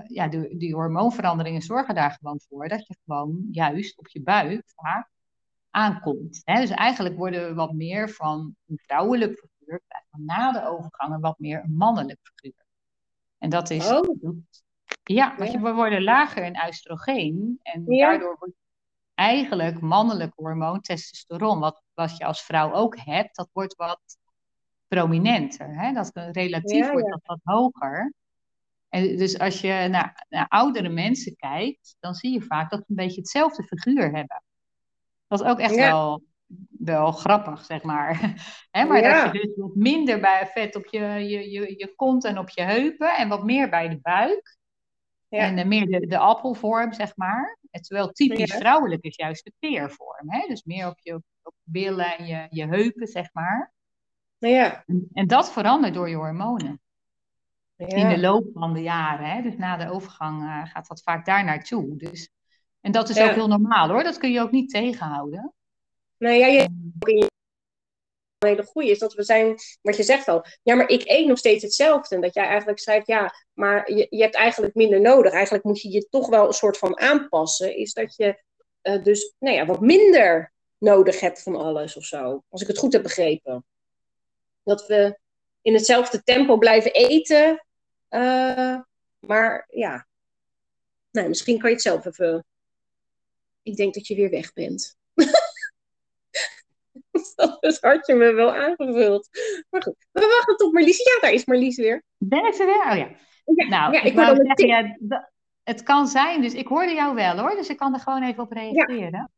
[0.07, 4.63] ja, die, die hormoonveranderingen zorgen daar gewoon voor dat je gewoon juist op je buik
[4.75, 5.09] vaak
[5.69, 6.41] aankomt.
[6.43, 6.59] Hè?
[6.61, 11.39] Dus eigenlijk worden we wat meer van een vrouwelijk figuur, na de overgang een wat
[11.39, 12.65] meer een mannelijk figuur.
[13.37, 13.91] En dat is.
[13.91, 14.19] Oh.
[15.03, 17.59] Ja, want je, we worden lager in oestrogeen.
[17.63, 18.09] En ja.
[18.09, 18.55] daardoor wordt
[19.13, 24.17] eigenlijk mannelijk hormoon testosteron, wat, wat je als vrouw ook hebt, dat wordt wat
[24.87, 25.79] prominenter.
[25.79, 25.93] Hè?
[25.93, 28.13] Dat relatief ja, wordt dat wat hoger.
[28.89, 32.85] En dus als je naar, naar oudere mensen kijkt, dan zie je vaak dat ze
[32.87, 34.43] een beetje hetzelfde figuur hebben.
[35.27, 36.23] Dat is ook echt wel,
[36.69, 38.19] wel grappig, zeg maar.
[38.87, 42.37] maar dat je dus wat minder bij vet op je, je, je, je kont en
[42.37, 44.57] op je heupen en wat meer bij de buik.
[45.29, 47.57] En uh, meer de, de appelvorm, zeg maar.
[47.71, 50.31] terwijl typisch vrouwelijk is juist de peervorm.
[50.31, 50.47] Hè?
[50.47, 51.13] Dus meer op je,
[51.43, 53.73] op billen en je, je heupen, zeg maar.
[54.37, 54.83] Ja.
[54.85, 56.81] En, en dat verandert door je hormonen.
[57.75, 59.25] In de loop van de jaren.
[59.25, 59.41] Hè?
[59.41, 61.95] Dus na de overgang uh, gaat dat vaak daar naartoe.
[61.97, 62.29] Dus,
[62.81, 64.03] en dat is ook heel normaal hoor.
[64.03, 65.53] Dat kun je ook niet tegenhouden.
[66.17, 66.69] Nou ja, je,
[68.37, 71.27] een hele goede is dat we zijn, wat je zegt al, ja, maar ik eet
[71.27, 72.15] nog steeds hetzelfde.
[72.15, 75.31] En dat jij eigenlijk schrijft, ja, maar je, je hebt eigenlijk minder nodig.
[75.31, 77.77] Eigenlijk moet je je toch wel een soort van aanpassen.
[77.77, 78.43] Is dat je
[78.83, 82.43] uh, dus, nou ja, wat minder nodig hebt van alles of zo.
[82.49, 83.65] Als ik het goed heb begrepen.
[84.67, 85.19] Dat we
[85.61, 87.65] in hetzelfde tempo blijven eten.
[88.09, 88.79] Uh,
[89.19, 90.07] maar ja,
[91.11, 92.45] nou, misschien kan je het zelf even.
[93.61, 94.97] Ik denk dat je weer weg bent.
[97.35, 99.29] dat is hartje me wel aangevuld.
[99.69, 100.97] Maar goed, we wachten tot Marlies.
[100.97, 102.03] Ja, daar is Marlies weer.
[102.17, 102.89] Ben ik er weer?
[102.89, 103.09] Oh ja.
[103.55, 104.97] ja nou, ja, ik, wil wou zeggen, ja,
[105.63, 108.43] het kan zijn, dus ik hoorde jou wel hoor, dus ik kan er gewoon even
[108.43, 109.31] op reageren.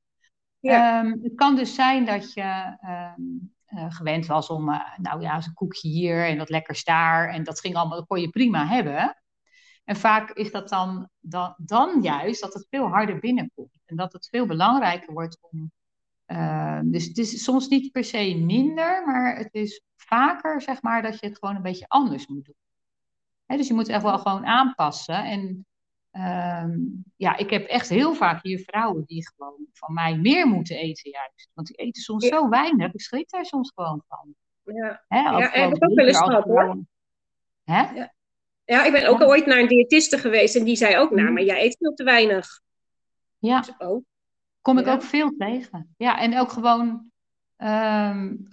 [0.59, 1.03] Ja.
[1.03, 2.77] Um, het kan dus zijn dat je
[3.17, 7.29] um, uh, gewend was om, uh, nou ja, een koekje hier en dat lekkers daar.
[7.29, 9.21] En dat ging allemaal, dat kon je prima hebben.
[9.83, 13.81] En vaak is dat dan, dan, dan juist dat het veel harder binnenkomt.
[13.85, 15.71] En dat het veel belangrijker wordt om.
[16.27, 21.01] Uh, dus het is soms niet per se minder, maar het is vaker, zeg maar,
[21.01, 23.57] dat je het gewoon een beetje anders moet doen.
[23.57, 25.23] Dus je moet echt wel gewoon aanpassen.
[25.23, 25.65] En
[26.19, 30.75] Um, ja, ik heb echt heel vaak hier vrouwen die gewoon van mij meer moeten
[30.75, 31.49] eten juist.
[31.53, 34.35] Want die eten soms zo weinig, ik schrik daar soms gewoon van.
[34.63, 36.83] Ja, Hè, ja en dat ook wel eens gehad hoor.
[37.63, 37.81] Hè?
[37.81, 38.13] Ja.
[38.65, 38.85] ja.
[38.85, 41.33] ik ben ook ooit naar een diëtiste geweest en die zei ook, nou, mm.
[41.33, 42.61] maar jij eet veel te weinig.
[43.37, 44.03] Ja, dus ook.
[44.61, 45.93] kom ik ook veel tegen.
[45.97, 47.11] Ja, en ook gewoon,
[47.57, 48.47] um,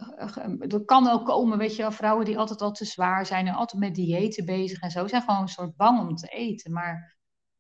[0.59, 3.83] dat kan ook komen, weet je vrouwen die altijd al te zwaar zijn en altijd
[3.83, 6.73] met diëten bezig en zo, zijn gewoon een soort bang om te eten.
[6.73, 7.16] Maar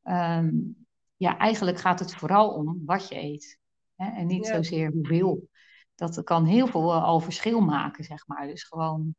[0.08, 0.86] um,
[1.16, 3.58] ja, eigenlijk gaat het vooral om wat je eet.
[3.94, 4.10] Hè?
[4.10, 5.48] En niet zozeer hoeveel.
[5.94, 8.46] Dat kan heel veel eh, al verschil maken, zeg maar.
[8.46, 9.14] Dus gewoon,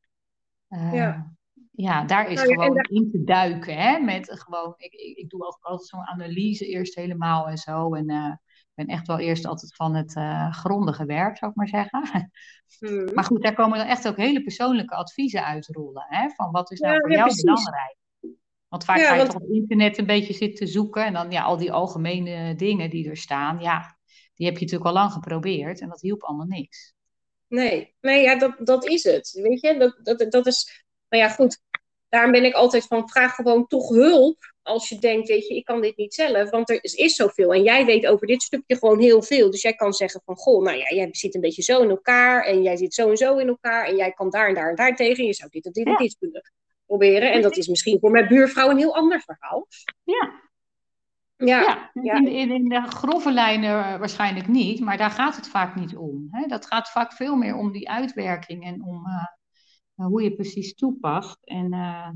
[0.69, 1.33] uh, ja.
[1.71, 2.03] ja.
[2.03, 3.77] daar is nou gewoon in te duiken.
[3.77, 3.99] Hè?
[3.99, 7.93] Met gewoon, ik, ik, ik doe altijd, altijd zo'n analyse eerst helemaal en zo.
[7.93, 10.13] En uh, ik ben echt wel eerst altijd van het
[10.55, 12.31] grondige werk, zou ik maar zeggen.
[12.79, 13.13] Hmm.
[13.13, 16.05] Maar goed, daar komen dan echt ook hele persoonlijke adviezen uitrollen.
[16.07, 16.29] Hè?
[16.29, 17.43] Van wat is nou ja, voor jou precies.
[17.43, 17.97] belangrijk?
[18.69, 21.05] Want vaak ga je toch op internet een beetje zitten zoeken.
[21.05, 23.59] En dan ja, al die algemene dingen die er staan.
[23.59, 23.97] Ja,
[24.33, 25.81] die heb je natuurlijk al lang geprobeerd.
[25.81, 26.93] En dat hielp allemaal niks.
[27.47, 29.39] Nee, nee ja, dat, dat is het.
[29.41, 30.85] Weet je, dat, dat, dat is...
[31.09, 31.61] Nou ja, goed.
[32.09, 34.53] Daarom ben ik altijd van, vraag gewoon toch hulp.
[34.61, 36.49] Als je denkt, weet je, ik kan dit niet zelf.
[36.49, 37.53] Want er is, is zoveel.
[37.53, 39.51] En jij weet over dit stukje gewoon heel veel.
[39.51, 42.43] Dus jij kan zeggen van, goh, nou ja, jij zit een beetje zo in elkaar.
[42.43, 43.85] En jij zit zo en zo in elkaar.
[43.85, 45.25] En jij kan daar en daar en daar tegen.
[45.25, 46.41] Je zou dit en dit en dit kunnen
[46.87, 47.31] proberen.
[47.31, 49.67] En dat is misschien voor mijn buurvrouw een heel ander verhaal.
[50.03, 50.45] Ja.
[51.37, 52.15] Ja, ja.
[52.15, 56.27] In, in, in, de grove lijnen waarschijnlijk niet, maar daar gaat het vaak niet om.
[56.31, 56.47] Hè?
[56.47, 61.37] Dat gaat vaak veel meer om die uitwerking en om uh, hoe je precies toepast.
[61.43, 62.09] En uh,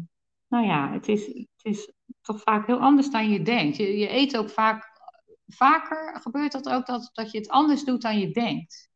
[0.47, 1.91] nou ja, het is, het is
[2.21, 3.77] toch vaak heel anders dan je denkt.
[3.77, 5.01] Je, je eet ook vaak,
[5.47, 8.89] vaker gebeurt dat ook dat, dat je het anders doet dan je denkt.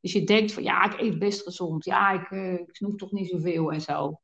[0.00, 3.12] Dus je denkt van ja, ik eet best gezond, ja, ik, uh, ik snoep toch
[3.12, 4.20] niet zoveel en zo.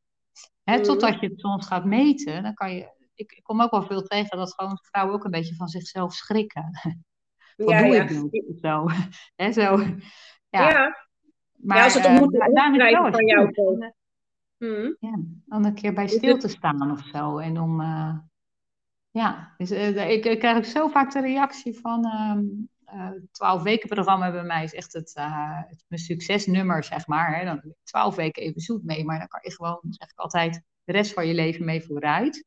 [0.71, 2.95] Hè, totdat je het soms gaat meten, dan kan je.
[3.15, 6.13] Ik, ik kom ook wel veel tegen dat gewoon vrouwen ook een beetje van zichzelf
[6.13, 6.71] schrikken.
[7.57, 8.03] Wat ja, doe ja.
[8.03, 8.31] ik nu?
[8.61, 8.87] Zo.
[9.43, 9.79] Hè, zo.
[10.49, 10.69] Ja.
[10.69, 11.07] ja.
[11.57, 12.45] Maar, ja, als het om moet uh,
[13.11, 13.93] van jou
[14.57, 14.97] hmm.
[15.01, 17.39] Ja, dan een keer bij stil te staan of zo.
[17.39, 18.19] En om, uh,
[19.11, 23.63] ja, dus, uh, ik, ik krijg ook zo vaak de reactie van, um, uh, 12
[23.63, 27.39] weken programma bij mij is echt het, uh, het mijn succesnummer, zeg maar.
[27.39, 27.45] Hè.
[27.45, 30.19] Dan heb ik 12 weken even zoet mee, maar dan kan je gewoon, zeg ik
[30.19, 32.45] altijd, de rest van je leven mee vooruit.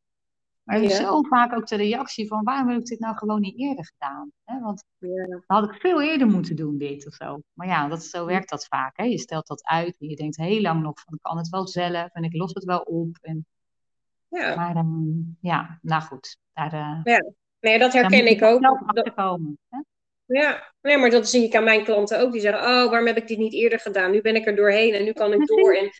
[0.64, 0.90] Maar ja.
[0.90, 4.32] zo vaak ook de reactie van waarom heb ik dit nou gewoon niet eerder gedaan?
[4.44, 4.60] Hè?
[4.60, 5.26] Want ja.
[5.26, 7.42] dan had ik veel eerder moeten doen dit of zo.
[7.54, 8.98] Maar ja, dat, zo werkt dat vaak.
[8.98, 9.04] Hè?
[9.04, 11.68] Je stelt dat uit en je denkt heel lang nog van ik kan het wel
[11.68, 13.18] zelf en ik los het wel op.
[13.22, 13.46] En...
[14.28, 14.56] Ja.
[14.56, 16.38] Maar um, ja, nou goed.
[16.54, 17.32] Daar, uh, ja.
[17.60, 18.62] Nee, dat herken ik ook.
[18.94, 19.80] Dat, komen, hè?
[20.30, 22.32] Ja, nee, maar dat zie ik aan mijn klanten ook.
[22.32, 24.12] Die zeggen, oh, waarom heb ik dit niet eerder gedaan?
[24.12, 25.74] Nu ben ik er doorheen en nu kan ik door.
[25.74, 25.92] En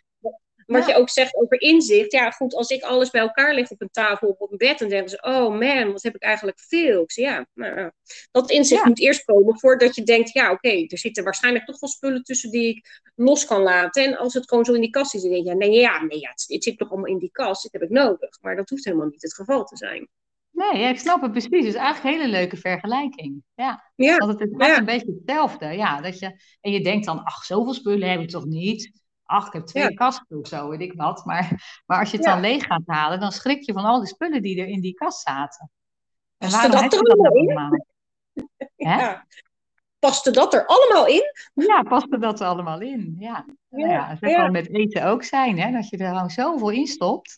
[0.66, 2.12] wat je ook zegt over inzicht.
[2.12, 4.78] Ja, goed, als ik alles bij elkaar leg op een tafel of op een bed,
[4.78, 7.02] dan denken ze: Oh man, wat heb ik eigenlijk veel?
[7.02, 7.90] Ik zeg, ja, nou,
[8.30, 11.90] dat inzicht moet eerst komen voordat je denkt: Ja, oké, er zitten waarschijnlijk toch wel
[11.90, 14.04] spullen tussen die ik los kan laten.
[14.04, 16.20] En als het gewoon zo in die kast is, dan denk je: Nee, ja, nee,
[16.20, 18.38] ja, het, zit toch allemaal in die kast, dit heb ik nodig.
[18.40, 20.08] Maar dat hoeft helemaal niet het geval te zijn.
[20.60, 21.50] Nee, ik snap het precies.
[21.50, 23.42] Het is eigenlijk een hele leuke vergelijking.
[23.54, 24.16] Ja, ja.
[24.16, 25.66] want het is een beetje hetzelfde.
[25.66, 29.00] Ja, dat je, en je denkt dan, ach, zoveel spullen heb ik toch niet?
[29.30, 29.88] ach, ik heb twee ja.
[29.88, 31.24] kasten of zo, weet ik wat.
[31.24, 34.08] Maar, maar als je het dan leeg gaat halen, dan schrik je van al die
[34.08, 35.70] spullen die er in die kast zaten.
[36.38, 37.48] En waarom dat er allemaal in?
[37.48, 37.86] Allemaal?
[38.76, 39.26] Ja.
[39.98, 41.22] Paste dat er allemaal in?
[41.54, 43.16] Ja, paste dat er allemaal in.
[43.18, 43.86] Ja, ja.
[43.86, 45.72] ja dat kan met eten ook zijn, hè?
[45.72, 47.36] dat je er gewoon zoveel in stopt.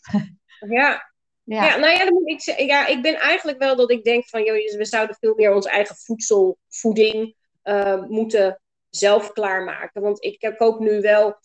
[0.69, 1.12] Ja,
[1.43, 1.65] ja.
[1.65, 4.43] ja, nou ja, dan moet ik, ja, ik ben eigenlijk wel dat ik denk van,
[4.43, 10.01] joh, we zouden veel meer ons eigen voedsel, voeding uh, moeten zelf klaarmaken.
[10.01, 11.35] Want ik koop nu wel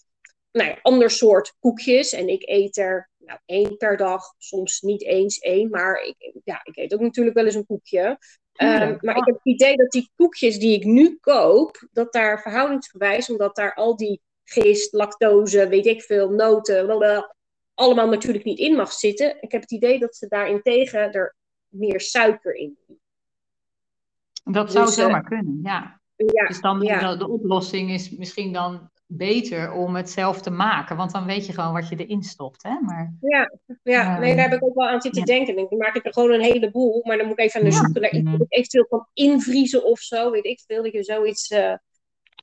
[0.53, 2.13] nou ja, ander soort koekjes.
[2.13, 5.71] En ik eet er nou, één per dag, soms niet eens één.
[5.71, 8.19] Maar ik, ja, ik eet ook natuurlijk wel eens een koekje.
[8.53, 12.43] Ehm, maar ik heb het idee dat die koekjes die ik nu koop, dat daar
[12.43, 16.87] verhoudingsgewijs, omdat daar al die gist, lactose, weet ik veel, noten,
[17.79, 19.37] allemaal natuurlijk niet in mag zitten.
[19.41, 21.37] Ik heb het idee dat ze daarentegen er
[21.69, 22.99] meer suiker in doen.
[24.55, 26.01] Dat zou dus, zomaar uh, kunnen, ja.
[26.17, 26.47] ja.
[26.47, 27.17] Dus dan ja.
[27.17, 30.97] de oplossing is misschien dan beter om het zelf te maken.
[30.97, 32.63] Want dan weet je gewoon wat je erin stopt.
[32.63, 32.81] Hè?
[32.81, 33.51] Maar, ja,
[33.83, 34.19] ja.
[34.19, 35.27] nee, daar heb ik ook wel aan zitten ja.
[35.27, 35.55] denken.
[35.55, 37.01] Dan maak ik er gewoon een heleboel.
[37.05, 39.85] Maar dan moet ik even aan de zoeken naar iets dat ik eventueel kan invriezen
[39.85, 40.31] of zo.
[40.31, 40.83] Weet ik veel.
[40.83, 41.75] Dat je zoiets uh,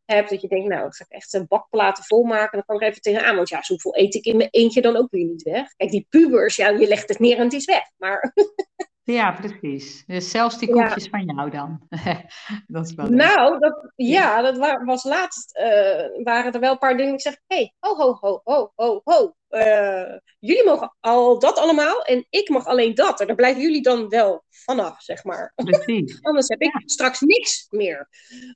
[0.05, 0.29] hebt.
[0.29, 2.51] Dat je denkt, nou, ik ga echt een bakplaten volmaken.
[2.51, 3.35] Dan kan ik even tegenaan.
[3.35, 5.75] Want ja, zoveel eet ik in mijn eentje dan ook weer niet weg.
[5.75, 7.83] Kijk, die pubers, ja, je legt het neer en het is weg.
[7.97, 8.33] Maar
[9.05, 10.03] Ja, precies.
[10.05, 11.87] Dus zelfs die koekjes van jou dan.
[12.67, 15.57] dat is wel nou, dat, ja, dat was laatst.
[15.57, 17.13] Uh, waren er wel een paar dingen.
[17.13, 19.35] Ik zeg: hé, hey, ho, ho, ho, ho, ho, ho.
[19.49, 23.19] Uh, jullie mogen al dat allemaal en ik mag alleen dat.
[23.19, 25.53] En daar blijven jullie dan wel vanaf, zeg maar.
[25.65, 26.21] Precies.
[26.21, 28.09] Anders heb ik straks niks meer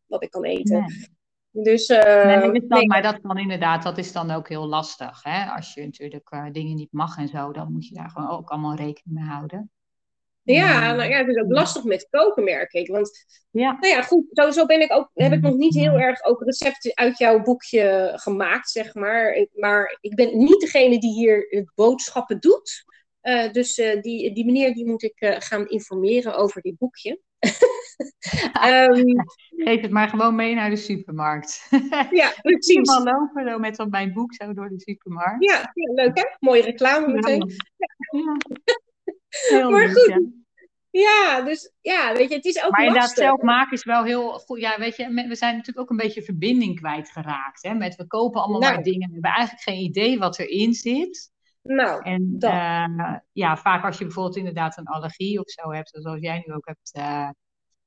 [0.06, 0.80] wat ik kan eten.
[0.80, 1.18] Nee.
[1.52, 5.24] Dus, nee, dan, Maar dat kan inderdaad, dat is dan ook heel lastig.
[5.24, 5.46] Hè?
[5.46, 8.76] Als je natuurlijk dingen niet mag en zo, dan moet je daar gewoon ook allemaal
[8.76, 9.72] rekening mee houden.
[10.56, 12.88] Ja, nou ja, het is ook lastig met koken, merk ik.
[12.88, 13.78] Want, ja.
[13.80, 16.92] nou ja, goed, sowieso ben ik ook, heb ik nog niet heel erg ook recepten
[16.96, 19.48] uit jouw boekje gemaakt, zeg maar.
[19.54, 22.84] Maar ik ben niet degene die hier boodschappen doet.
[23.22, 27.20] Uh, dus uh, die, die meneer die moet ik uh, gaan informeren over dit boekje.
[28.66, 29.26] um,
[29.66, 31.68] Geef het maar gewoon mee naar de supermarkt.
[32.22, 32.42] ja, precies.
[32.44, 35.44] Ik zie lopen zo met op mijn boek zo door de supermarkt.
[35.44, 36.24] Ja, ja leuk hè?
[36.40, 37.52] Mooie reclame meteen.
[39.50, 39.70] Ja.
[39.70, 40.38] Maar goed.
[40.92, 44.40] Ja, dus ja, weet je, het is ook Maar inderdaad, zelf maken is wel heel
[44.40, 44.60] goed.
[44.60, 47.64] Ja, weet je, we zijn natuurlijk ook een beetje verbinding kwijtgeraakt.
[47.64, 47.74] Hè?
[47.74, 48.74] Met we kopen allemaal nou.
[48.74, 49.08] maar dingen.
[49.08, 51.32] We hebben eigenlijk geen idee wat erin zit.
[51.62, 56.22] Nou, en uh, ja, vaak als je bijvoorbeeld inderdaad een allergie of zo hebt, zoals
[56.22, 57.30] jij nu ook hebt uh,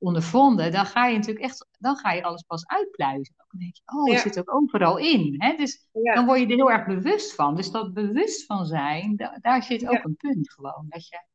[0.03, 3.35] ondervonden, dan ga je natuurlijk echt, dan ga je alles pas uitpluizen.
[3.37, 5.35] Dan denk je, oh, het zit ook overal in.
[5.37, 5.55] Hè?
[5.55, 7.55] Dus dan word je er heel erg bewust van.
[7.55, 10.85] Dus dat bewust van zijn, daar zit ook een punt gewoon.
[10.87, 11.25] Dat je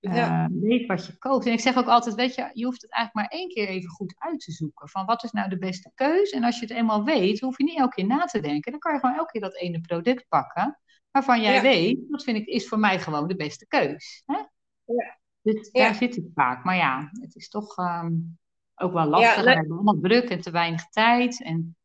[0.00, 0.44] ja.
[0.44, 1.46] Eh, weet wat je koopt.
[1.46, 3.88] En ik zeg ook altijd, weet je, je hoeft het eigenlijk maar één keer even
[3.88, 4.88] goed uit te zoeken.
[4.88, 6.30] Van wat is nou de beste keus?
[6.30, 8.70] En als je het eenmaal weet, hoef je niet elke keer na te denken.
[8.70, 10.78] Dan kan je gewoon elke keer dat ene product pakken.
[11.10, 14.22] Waarvan jij weet, dat vind ik, is voor mij gewoon de beste keus.
[14.26, 14.38] Hè?
[14.84, 15.17] Ja.
[15.54, 16.64] Dus daar zit het vaak.
[16.64, 18.12] Maar ja, het is toch ehm,
[18.76, 19.36] ook wel lastig.
[19.36, 21.42] Ja, we hebben allemaal druk en te weinig tijd.
[21.42, 21.76] En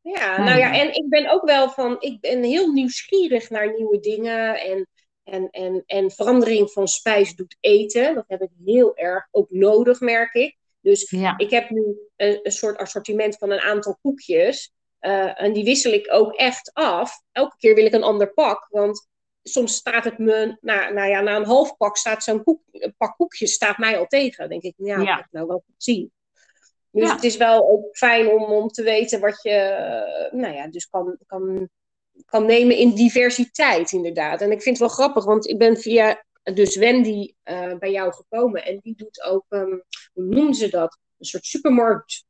[0.00, 4.00] ja, nou ja, en ik ben ook wel van, ik ben heel nieuwsgierig naar nieuwe
[4.00, 4.60] dingen.
[4.60, 4.88] En
[5.30, 8.14] en, en, en verandering van spijs doet eten.
[8.14, 10.58] Dat heb ik heel erg ook nodig, merk ik.
[10.80, 14.72] Dus ik heb nu een, een, soort assortiment van een aantal koekjes.
[15.00, 17.22] Uh, en die wissel ik ook echt af.
[17.32, 18.66] Elke keer wil ik een ander pak.
[18.70, 19.08] Want
[19.42, 22.60] soms staat het me, nou, nou ja, na een half pak staat zo'n koek,
[22.96, 24.38] pak koekjes staat mij al tegen.
[24.38, 25.18] Dan denk ik, ja, ja.
[25.18, 26.12] ik nou wel goed zien.
[26.90, 30.88] Dus het is wel ook fijn om, om te weten wat je, nou ja, dus
[30.88, 31.68] kan, kan
[32.26, 34.40] kan nemen in diversiteit, inderdaad.
[34.40, 38.12] En ik vind het wel grappig, want ik ben via dus Wendy uh, bij jou
[38.12, 38.64] gekomen.
[38.64, 39.82] En die doet ook, um,
[40.12, 40.98] hoe noemen ze dat?
[41.18, 42.24] Een soort supermarkt.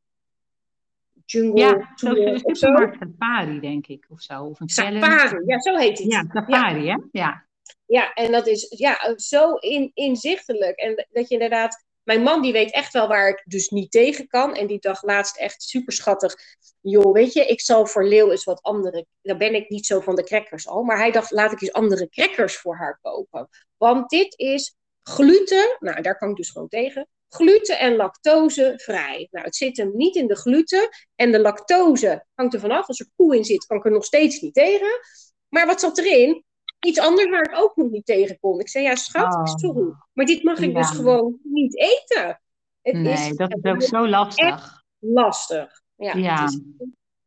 [1.30, 4.42] Jungle ja, supermarkt safari, denk ik, of zo.
[4.42, 6.12] Of een safari, ja, zo heet het.
[6.12, 6.94] Ja, safari, ja.
[6.94, 7.20] hè?
[7.20, 7.48] Ja.
[7.86, 10.76] Ja, en dat is ja, zo in, inzichtelijk.
[10.78, 14.26] En dat je inderdaad mijn man die weet echt wel waar ik dus niet tegen
[14.26, 14.54] kan.
[14.54, 16.34] En die dacht laatst echt super schattig.
[16.80, 19.06] Joh, weet je, ik zal voor Leeuw eens wat andere.
[19.22, 20.82] Dan ben ik niet zo van de crackers al.
[20.82, 23.48] Maar hij dacht, laat ik eens andere crackers voor haar kopen.
[23.76, 25.76] Want dit is gluten.
[25.78, 27.08] Nou, daar kan ik dus gewoon tegen.
[27.30, 29.28] Gluten en lactose vrij.
[29.30, 30.88] Nou, het zit hem niet in de gluten.
[31.14, 32.86] En de lactose hangt er vanaf.
[32.86, 35.00] Als er koe in zit, kan ik er nog steeds niet tegen.
[35.48, 36.44] Maar wat zat erin?
[36.80, 38.60] Iets anders waar ik ook nog niet tegen kon.
[38.60, 39.44] Ik zei, ja, schat, oh.
[39.44, 39.92] sorry.
[40.12, 42.40] Maar dit mag ik dus gewoon niet eten.
[42.82, 44.82] Het nee, is, dat is ook zo lastig.
[44.98, 45.82] lastig.
[45.96, 46.42] Ja, ja.
[46.42, 46.60] Het is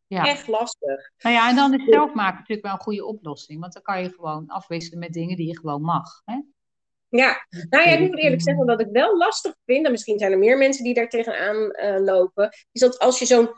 [0.08, 0.26] ja.
[0.26, 1.12] echt lastig.
[1.18, 3.60] Nou ja, en dan is zelf maken natuurlijk wel een goede oplossing.
[3.60, 6.22] Want dan kan je gewoon afwisselen met dingen die je gewoon mag.
[6.26, 6.39] Hè?
[7.18, 10.32] Ja, nou ja, ik moet eerlijk zeggen dat ik wel lastig vind, en misschien zijn
[10.32, 13.49] er meer mensen die daar tegenaan uh, lopen, is dat als je zo'n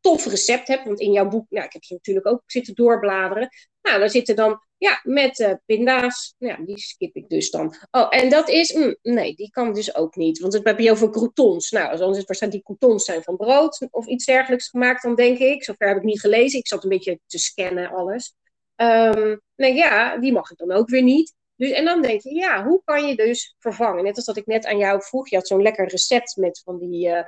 [0.00, 3.48] tof recept hebt, want in jouw boek, nou, ik heb ze natuurlijk ook zitten doorbladeren,
[3.82, 7.76] nou, daar zitten dan, ja, met uh, pinda's, nou, ja, die skip ik dus dan.
[7.90, 10.90] Oh, en dat is, mm, nee, die kan dus ook niet, want het heb je
[10.90, 11.70] over croutons.
[11.70, 15.38] Nou, als het waarschijnlijk die croutons zijn van brood of iets dergelijks gemaakt, dan denk
[15.38, 18.34] ik, zover heb ik niet gelezen, ik zat een beetje te scannen alles.
[18.76, 21.34] Um, nee, ja, die mag ik dan ook weer niet.
[21.56, 24.04] Dus, en dan denk je, ja, hoe kan je dus vervangen?
[24.04, 26.78] Net als dat ik net aan jou vroeg, je had zo'n lekker recept met van
[26.78, 27.24] die uh,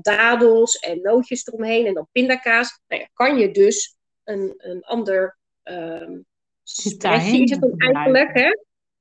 [0.00, 2.80] dadels en nootjes eromheen en dan pindakaas.
[2.86, 6.26] Nou ja, kan je dus een, een ander um,
[6.62, 8.50] spreadje is het dan eigenlijk, hè?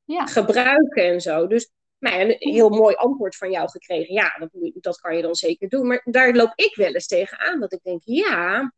[0.03, 0.25] Ja.
[0.25, 1.47] Gebruiken en zo.
[1.47, 1.69] Dus
[1.99, 4.13] nou ja, een heel mooi antwoord van jou gekregen.
[4.13, 5.87] Ja, dat, dat kan je dan zeker doen.
[5.87, 7.59] Maar daar loop ik wel eens tegenaan.
[7.59, 8.73] Dat ik denk, ja,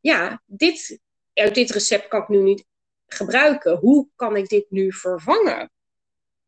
[0.00, 1.00] ja dit,
[1.34, 2.64] uit dit recept kan ik nu niet
[3.08, 3.76] gebruiken.
[3.76, 5.70] Hoe kan ik dit nu vervangen?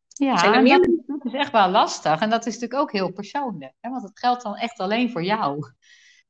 [0.07, 2.19] Ja, en dat, dat, is echt wel lastig.
[2.19, 3.73] En dat is natuurlijk ook heel persoonlijk.
[3.79, 3.89] Hè?
[3.89, 5.59] Want het geldt dan echt alleen voor jou.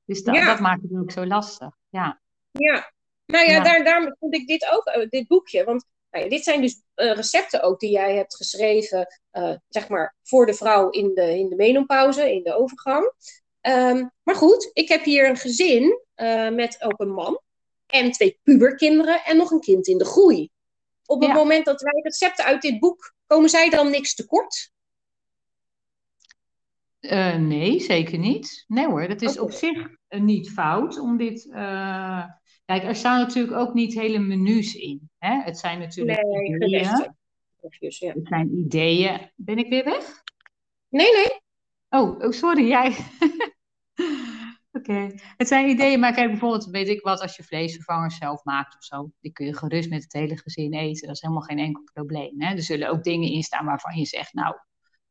[0.05, 1.77] Dus dat, dat maakt het ook zo lastig.
[1.89, 2.21] Ja,
[2.51, 2.91] ja.
[3.25, 5.63] nou ja, Daar, daarom vond ik dit ook, eh, dit boekje.
[5.63, 9.88] Want nou ja, dit zijn dus uh, recepten ook die jij hebt geschreven, uh, zeg
[9.88, 13.13] maar, voor de vrouw in de, in de menopauze, in de overgang.
[13.61, 17.41] Um, maar goed, ik heb hier een gezin uh, met ook een man
[17.91, 20.49] en twee puberkinderen en nog een kind in de groei.
[21.05, 24.71] Op het moment dat wij recepten uit dit boek, komen zij dan niks tekort?
[26.99, 28.63] Uh, nee, zeker niet.
[28.67, 29.77] Nee hoor, dat is op zich
[30.09, 31.45] uh, niet fout om dit.
[31.45, 32.23] Uh...
[32.65, 35.09] Kijk, er staan natuurlijk ook niet hele menus in.
[35.17, 35.41] Hè?
[35.41, 36.81] Het zijn natuurlijk nee, ideeën.
[36.81, 37.15] ja.
[37.59, 39.31] Het zijn ideeën.
[39.35, 40.23] Ben ik weer weg?
[40.89, 41.39] Nee, nee.
[41.89, 42.95] Oh, oh sorry, jij.
[44.72, 45.11] Oké.
[45.38, 48.84] Het zijn ideeën, maar kijk bijvoorbeeld, weet ik wat, als je vleesvervangers zelf maakt of
[48.84, 51.07] zo, die kun je gerust met het hele gezin eten.
[51.07, 52.41] Dat is helemaal geen enkel probleem.
[52.41, 52.55] Hè?
[52.55, 54.55] Er zullen ook dingen in staan waarvan je zegt, nou,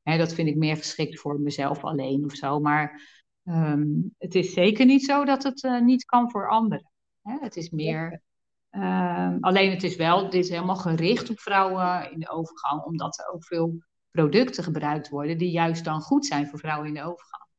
[0.02, 2.60] hè, dat vind ik meer geschikt voor mezelf alleen of zo.
[2.60, 3.02] Maar
[3.44, 3.86] ehm,
[4.18, 6.90] het is zeker niet zo dat het uh, niet kan voor anderen.
[7.22, 7.38] Hè?
[7.40, 8.22] Het is meer.
[8.70, 13.18] Uh, alleen het is wel, dit is helemaal gericht op vrouwen in de overgang, omdat
[13.18, 17.02] er ook veel producten gebruikt worden die juist dan goed zijn voor vrouwen in de
[17.02, 17.49] overgang.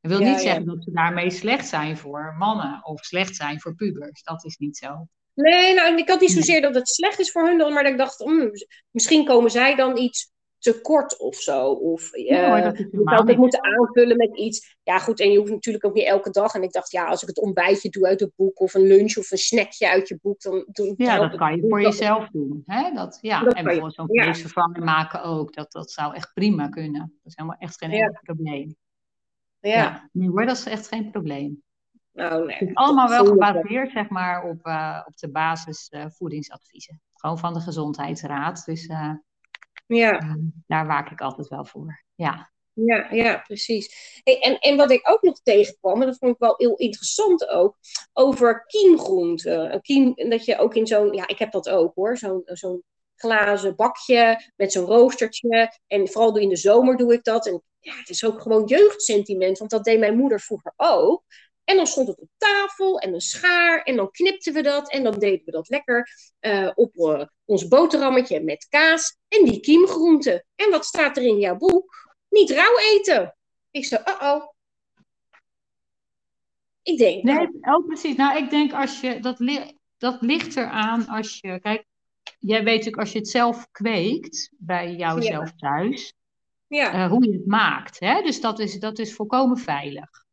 [0.00, 3.74] Dat wil niet zeggen dat ze daarmee slecht zijn voor mannen of slecht zijn voor
[3.74, 4.22] pubers.
[4.22, 5.08] Dat is niet zo.
[5.34, 7.98] Nee, nou, ik had niet zozeer dat het slecht is voor hun, maar dat ik
[7.98, 8.50] dacht, mm,
[8.90, 11.70] misschien komen zij dan iets tekort of zo.
[11.70, 12.88] Of uh, ja, dat je
[13.26, 14.76] het moeten aanvullen met iets.
[14.82, 16.54] Ja, goed, en je hoeft natuurlijk ook niet elke dag.
[16.54, 19.16] En ik dacht, ja, als ik het ontbijtje doe uit het boek, of een lunch
[19.16, 22.62] of een snackje uit je boek, dan doe Ja, dat kan je voor jezelf doen.
[22.66, 22.92] Hè?
[22.92, 23.46] Dat, ja.
[23.46, 25.54] en bijvoorbeeld zo'n vleesvervanger maken ook.
[25.54, 27.00] Dat, dat zou echt prima kunnen.
[27.00, 28.76] Dat is helemaal echt geen enkel probleem.
[29.60, 30.08] Ja.
[30.12, 30.28] ja.
[30.28, 31.62] hoor, dat is echt geen probleem.
[32.12, 36.04] Nou, nee, het is allemaal wel gebaseerd zeg maar, op, uh, op de basis uh,
[36.08, 37.00] voedingsadviezen.
[37.14, 38.64] Gewoon van de Gezondheidsraad.
[38.64, 39.14] Dus uh,
[39.86, 40.36] ja.
[40.66, 42.04] daar waak ik altijd wel voor.
[42.14, 44.20] Ja, ja, ja precies.
[44.24, 47.48] Hey, en, en wat ik ook nog tegenkwam, en dat vond ik wel heel interessant
[47.48, 47.76] ook,
[48.12, 49.80] over kiemgroenten.
[49.80, 52.82] Kiem, dat je ook in zo'n, ja, ik heb dat ook hoor, zo'n zo'n
[53.18, 55.78] glazen bakje met zo'n roostertje.
[55.86, 57.46] En vooral in de zomer doe ik dat.
[57.46, 61.24] En ja, het is ook gewoon jeugdsentiment, want dat deed mijn moeder vroeger ook.
[61.64, 65.02] En dan stond het op tafel en een schaar en dan knipten we dat en
[65.02, 66.08] dan deden we dat lekker
[66.40, 70.44] uh, op uh, ons boterhammetje met kaas en die kiemgroenten.
[70.54, 72.16] En wat staat er in jouw boek?
[72.28, 73.36] Niet rauw eten.
[73.70, 74.44] Ik zei, uh-oh.
[76.82, 77.22] Ik denk...
[77.22, 78.16] Nee, nou, oh, precies.
[78.16, 79.20] Nou, ik denk als je...
[79.20, 81.60] Dat, li dat ligt eraan als je...
[81.60, 81.84] Kijk,
[82.38, 86.16] jij weet natuurlijk als je het zelf kweekt bij jouzelf thuis
[86.68, 86.94] ja.
[86.94, 88.00] Uh, hoe je het maakt.
[88.00, 88.22] Hè?
[88.22, 90.26] Dus dat is, dat is volkomen veilig.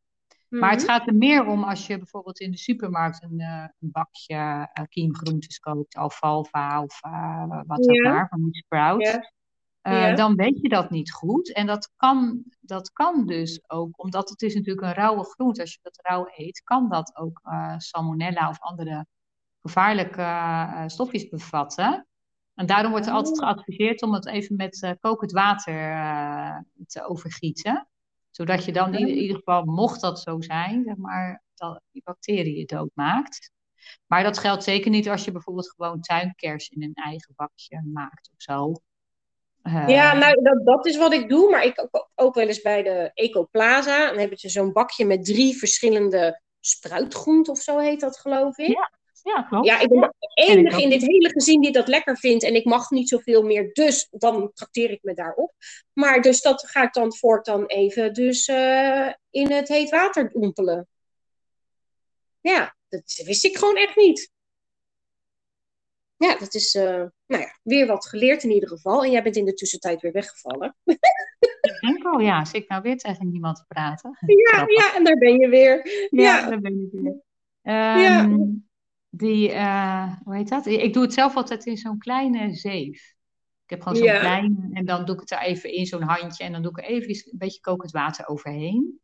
[0.49, 0.89] Maar het mhm.
[0.89, 4.85] gaat er meer om als je bijvoorbeeld in de supermarkt een, uh, een bakje uh,
[4.89, 6.99] kiemgroentes koopt, alfalfa of
[7.67, 8.11] wat dan ja.
[8.11, 9.09] maar, van die sprouts.
[9.81, 10.15] Ja.
[10.15, 11.53] Dan weet je dat niet goed.
[11.53, 15.61] En dat kan, dat kan dus ook, omdat het is natuurlijk een rauwe groente.
[15.61, 17.41] Als je dat rauw eet, kan dat ook
[17.77, 19.05] salmonella of andere
[19.65, 22.07] gevaarlijke stofjes bevatten.
[22.55, 23.47] En daarom wordt er altijd oh.
[23.47, 26.57] geadviseerd om het even met uh, kokend water uh,
[26.87, 27.87] te overgieten.
[28.31, 32.65] Zodat je dan in, ieder geval, mocht dat zo zijn, zeg maar, dat die bacteriën
[32.65, 33.51] doodmaakt.
[34.07, 38.29] Maar dat geldt zeker niet als je bijvoorbeeld gewoon tuinkers in een eigen bakje maakt
[38.33, 38.73] of zo.
[39.63, 41.49] Uh, ja, nou, dat, dat is wat ik doe.
[41.49, 44.07] Maar ik ook, ook wel eens bij de Ecoplaza.
[44.07, 48.67] Dan hebben ze zo'n bakje met drie verschillende spruitgroenten of zo heet dat, geloof ik.
[48.67, 48.91] Ja.
[49.25, 49.65] Ja, klopt.
[49.65, 52.43] Ja, ik ben de enige in dit hele gezin die dat lekker vindt.
[52.43, 55.53] En ik mag niet zoveel meer, dus dan trakteer ik me daarop.
[55.93, 60.87] Maar dus dat ga ik dan voortaan even dus uh, in het heet water dompelen.
[62.41, 64.31] Ja, dat wist ik gewoon echt niet.
[66.17, 69.03] Ja, dat is uh, nou ja, weer wat geleerd in ieder geval.
[69.03, 70.75] En jij bent in de tussentijd weer weggevallen.
[71.79, 72.45] Enkel, ja.
[72.45, 74.17] Zit ik nou weer tegen niemand te praten?
[74.25, 76.07] Ja, ja, en daar ben je weer.
[76.09, 76.49] Ja, ja.
[76.49, 77.11] daar ben je weer.
[77.11, 78.37] Um, ja.
[79.17, 80.65] Die, uh, hoe heet dat?
[80.65, 83.13] Ik doe het zelf altijd in zo'n kleine zeef.
[83.63, 84.19] Ik heb gewoon zo'n ja.
[84.19, 86.77] kleine en dan doe ik het er even in zo'n handje en dan doe ik
[86.77, 88.99] er even een beetje kokend water overheen.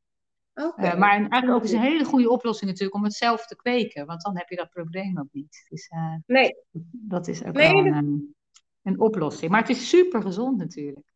[0.53, 0.93] Okay.
[0.93, 4.05] Uh, maar eigenlijk ook is een hele goede oplossing natuurlijk om het zelf te kweken,
[4.05, 5.66] want dan heb je dat probleem ook niet.
[5.70, 6.55] Dus, uh, nee.
[6.91, 8.62] Dat is ook nee, wel een, dat...
[8.82, 9.51] een, oplossing.
[9.51, 11.14] Maar het is super gezond natuurlijk.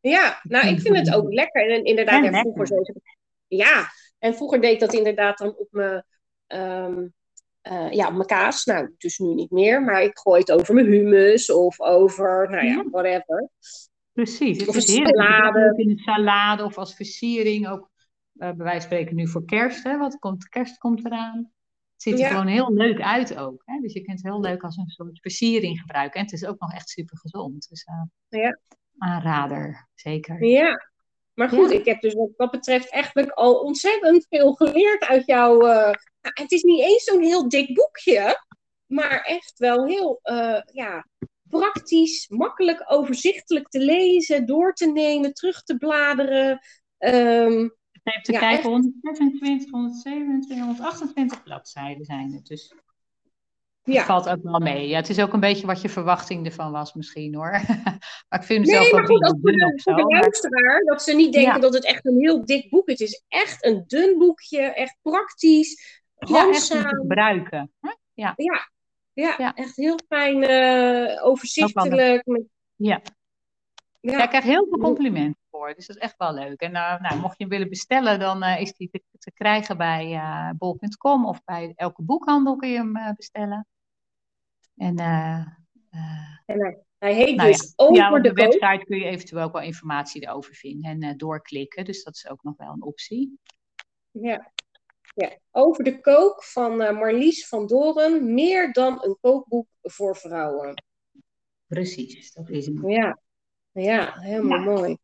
[0.00, 1.70] Ja, nou ik vind het ook lekker.
[1.70, 2.82] En inderdaad, en vroeger zo.
[3.46, 3.86] Ja,
[4.18, 6.04] en vroeger deed ik dat inderdaad dan op mijn,
[6.46, 7.14] um,
[7.72, 8.64] uh, ja, op mijn kaas.
[8.64, 9.82] Nou, dus nu niet meer.
[9.82, 13.48] Maar ik gooi het over mijn hummus of over, nou ja, whatever.
[14.12, 14.58] Precies.
[14.58, 15.74] Het of is salade.
[15.76, 17.68] in een salade of als versiering.
[17.68, 17.90] Ook
[18.34, 19.84] uh, bij wijze van spreken nu voor kerst.
[19.84, 21.52] Hè, wat komt, kerst komt eraan.
[21.92, 22.28] Het ziet er ja.
[22.28, 23.62] gewoon heel leuk uit ook.
[23.64, 23.80] Hè?
[23.80, 26.18] Dus je kunt het heel leuk als een soort versiering gebruiken.
[26.20, 27.68] En het is ook nog echt super gezond.
[27.68, 28.58] Dus uh, ja.
[28.98, 30.44] aanrader, zeker.
[30.44, 30.88] Ja,
[31.34, 31.78] maar goed, ja.
[31.78, 35.66] ik heb dus wat dat betreft eigenlijk al ontzettend veel geleerd uit jouw.
[35.66, 35.90] Uh,
[36.32, 38.44] het is niet eens zo'n heel dik boekje,
[38.86, 41.06] maar echt wel heel uh, ja,
[41.48, 46.60] praktisch, makkelijk, overzichtelijk te lezen, door te nemen, terug te bladeren.
[46.98, 48.62] Um, Even te ja, kijken, echt...
[48.62, 52.46] 126, 127, 128 bladzijden zijn het.
[52.46, 52.74] Dus
[53.84, 54.04] dat ja.
[54.04, 54.88] valt ook wel mee.
[54.88, 57.50] Ja, het is ook een beetje wat je verwachting ervan was misschien hoor.
[58.28, 61.02] maar ik vind het nee, zelf maar goed, ook voor de, voor de luisteraar, dat
[61.02, 61.58] ze niet denken ja.
[61.60, 62.98] dat het echt een heel dik boek is.
[62.98, 66.82] Het is echt een dun boekje, echt praktisch, handzaam.
[66.82, 67.72] Ja, gebruiken.
[68.14, 68.32] Ja.
[68.36, 68.72] Ja.
[69.14, 72.26] Ja, ja, echt heel fijn, uh, overzichtelijk.
[72.26, 72.44] Met...
[72.76, 73.02] Ja.
[74.00, 74.22] Ja.
[74.22, 76.60] ik krijg heel veel complimenten voor, dus dat is echt wel leuk.
[76.60, 79.76] En uh, nou, mocht je hem willen bestellen, dan uh, is die te, te krijgen
[79.76, 80.20] bij
[80.58, 83.66] bol.com of bij elke boekhandel kun je hem bestellen.
[84.76, 84.96] En,
[86.46, 89.42] en hij heet nou dus ja, over ja, op de, de website kun je eventueel
[89.42, 91.84] ook wel informatie erover vinden en doorklikken.
[91.84, 93.38] Dus dat is ook nog wel een optie.
[94.10, 94.52] Ja,
[95.14, 95.30] ja.
[95.50, 98.34] over de kook van Marlies van Doren.
[98.34, 100.82] Meer dan een kookboek voor vrouwen.
[101.66, 102.90] Precies, dat is hem.
[102.90, 103.18] Ja,
[103.72, 104.64] ja helemaal ja.
[104.64, 104.96] mooi.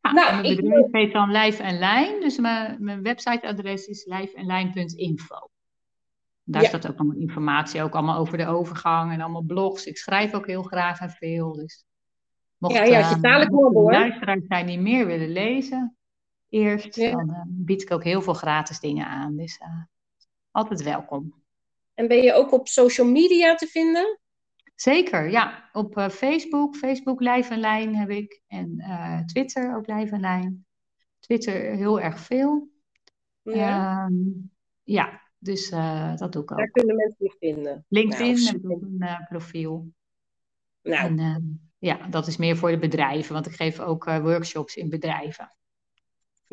[0.00, 0.94] Ja, nou, mijn bedrijf ik...
[0.94, 2.20] heet dan Lijf en Lijn.
[2.20, 5.50] Dus mijn, mijn websiteadres is lijfenlijn.info.
[6.44, 6.68] Daar ja.
[6.68, 9.86] staat ook allemaal informatie, ook allemaal over de overgang en allemaal blogs.
[9.86, 11.52] Ik schrijf ook heel graag en veel.
[11.52, 11.84] Dus
[12.56, 13.92] mocht, ja, ja, je dadelijk uh, hoor.
[13.92, 15.96] luisteraars zijn die meer willen lezen,
[16.52, 17.10] eerst, ja.
[17.10, 19.36] dan uh, bied ik ook heel veel gratis dingen aan.
[19.36, 19.82] Dus uh,
[20.50, 21.42] altijd welkom.
[21.94, 24.20] En ben je ook op social media te vinden?
[24.74, 25.68] Zeker, ja.
[25.72, 28.42] Op uh, Facebook, Facebook Lijf en Lijn heb ik.
[28.46, 28.76] En
[29.26, 30.66] Twitter ook Lijf en Lijn.
[31.18, 32.70] Twitter heel erg veel.
[33.42, 34.34] Ja, uh,
[34.82, 35.70] ja dus
[36.16, 36.58] dat doe ik ook.
[36.58, 37.84] Daar kunnen mensen je vinden.
[37.88, 39.92] LinkedIn nou, heb ik ook een profiel.
[40.82, 41.06] Nou.
[41.06, 41.42] En, ehm,
[41.78, 45.56] ja, dat is meer voor de bedrijven, want ik geef ook workshops in bedrijven.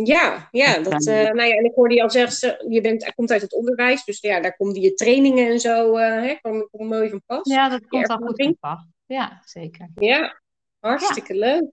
[0.04, 3.32] Ja, ja, dat, uh, nou ja, en ik hoorde je al zeggen, je bent, komt
[3.32, 7.10] uit het onderwijs, dus ja, daar komen je trainingen en zo, uh, hè, kom mooi
[7.10, 7.50] van pas.
[7.50, 8.86] Ja, dat komt al goed van pas.
[9.06, 9.90] Ja, zeker.
[9.96, 10.42] Ja,
[10.80, 11.40] hartstikke ja.
[11.40, 11.72] leuk.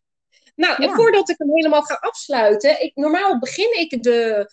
[0.55, 0.95] Nou, ja.
[0.95, 4.51] voordat ik hem helemaal ga afsluiten, ik, normaal begin ik de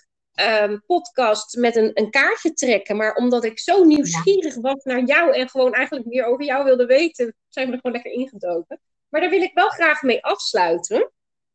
[0.62, 5.34] um, podcast met een, een kaartje trekken, maar omdat ik zo nieuwsgierig was naar jou
[5.34, 8.80] en gewoon eigenlijk meer over jou wilde weten, zijn we er gewoon lekker ingedoken.
[9.10, 11.12] Maar daar wil ik wel graag mee afsluiten.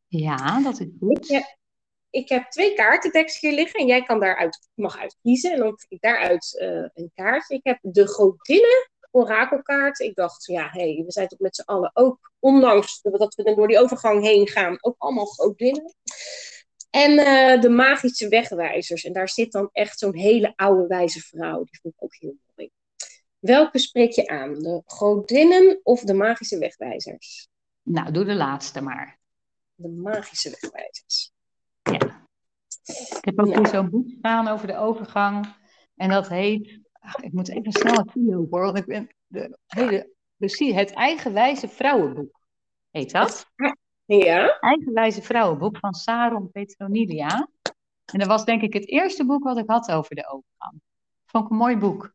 [0.07, 1.29] Ja, dat is goed.
[1.29, 1.57] Ik,
[2.09, 5.51] ik heb twee kaartendeks hier liggen en jij kan daaruit, mag uitkiezen.
[5.51, 7.55] En dan trek ik daaruit uh, een kaartje.
[7.55, 9.99] Ik heb de Godinnen orakelkaart.
[9.99, 13.67] Ik dacht, ja, hey, we zijn toch met z'n allen ook, ondanks dat we door
[13.67, 15.93] die overgang heen gaan, ook allemaal godinnen.
[16.89, 19.03] En uh, de magische wegwijzers.
[19.03, 21.63] En daar zit dan echt zo'n hele oude wijze vrouw.
[21.63, 22.69] Die vond ik ook heel mooi.
[23.39, 24.53] Welke spreek je aan?
[24.53, 27.47] De godinnen of de magische wegwijzers?
[27.83, 29.19] Nou, doe de laatste maar.
[29.75, 31.31] De magische wegwijzers.
[32.93, 33.17] Ja.
[33.17, 35.53] Ik heb ook hier zo'n boek staan over de overgang.
[35.95, 36.79] En dat heet.
[36.99, 40.09] Ach, ik moet even snel het video hoor, want ik ben de hele.
[40.37, 42.39] Precies, het Eigenwijze Vrouwenboek.
[42.89, 43.45] Heet dat?
[44.05, 44.59] Ja.
[44.59, 47.49] Eigenwijze Vrouwenboek van Saron Petronilia.
[48.13, 50.81] En dat was denk ik het eerste boek wat ik had over de overgang.
[51.25, 52.13] Vond ik een mooi boek.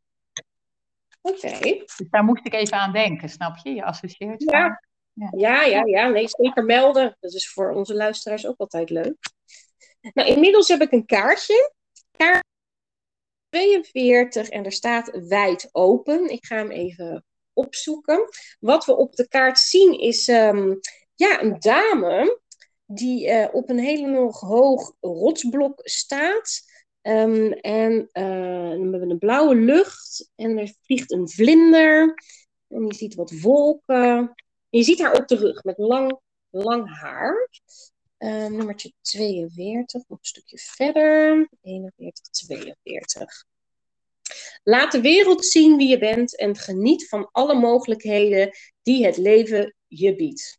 [1.20, 1.46] Oké.
[1.46, 1.82] Okay.
[1.96, 3.70] Dus daar moest ik even aan denken, snap je?
[3.70, 4.42] Je associeert.
[4.42, 4.82] Ja.
[5.12, 5.30] Ja.
[5.36, 6.08] ja, ja, ja.
[6.08, 7.16] Nee, zeker melden.
[7.20, 9.16] Dat is voor onze luisteraars ook altijd leuk.
[10.12, 11.72] Nou, inmiddels heb ik een kaartje.
[12.16, 12.44] Kaart
[13.48, 16.30] 42 en er staat wijd open.
[16.30, 18.28] Ik ga hem even opzoeken.
[18.60, 20.74] Wat we op de kaart zien is ehm,
[21.14, 22.40] ja, een dame
[22.86, 26.60] die uh, op een hele nog hoog rotsblok staat.
[27.02, 32.14] Um, en uh, we hebben een blauwe lucht en er vliegt een vlinder.
[32.68, 34.16] En je ziet wat wolken.
[34.70, 37.48] En je ziet haar op de rug met lang, lang haar.
[38.24, 41.48] Uh, nummertje 42, nog een stukje verder.
[41.62, 43.44] 41, 42.
[44.62, 48.50] Laat de wereld zien wie je bent en geniet van alle mogelijkheden
[48.82, 50.58] die het leven je biedt.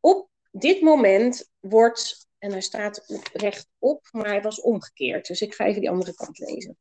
[0.00, 5.26] Op dit moment wordt, en hij staat rechtop, maar hij was omgekeerd.
[5.26, 6.78] Dus ik ga even die andere kant lezen.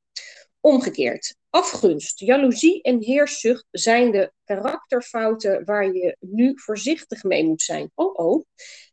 [0.65, 1.35] Omgekeerd.
[1.49, 7.91] Afgunst, jaloezie en heerszucht zijn de karakterfouten waar je nu voorzichtig mee moet zijn.
[7.95, 8.45] Oh oh.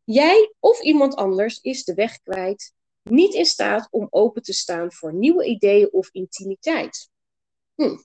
[0.05, 4.93] Jij of iemand anders is de weg kwijt, niet in staat om open te staan
[4.93, 7.11] voor nieuwe ideeën of intimiteit.
[7.75, 7.97] Hm.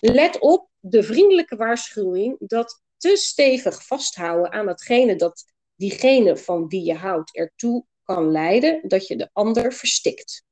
[0.00, 5.44] Let op de vriendelijke waarschuwing dat te stevig vasthouden aan datgene dat
[5.76, 10.44] diegene van wie je houdt ertoe kan leiden dat je de ander verstikt.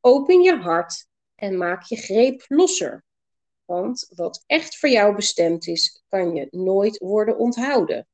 [0.00, 1.08] Open je hart
[1.40, 3.04] en maak je greep losser.
[3.64, 8.06] Want wat echt voor jou bestemd is, kan je nooit worden onthouden.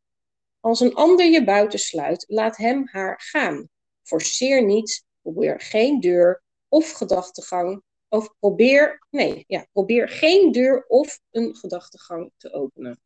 [0.61, 3.68] Als een ander je buitensluit, laat hem haar gaan.
[4.03, 11.20] Forceer niet, probeer geen deur of gedachtegang, of probeer, nee, ja, probeer geen deur of
[11.31, 13.01] een gedachtegang te openen.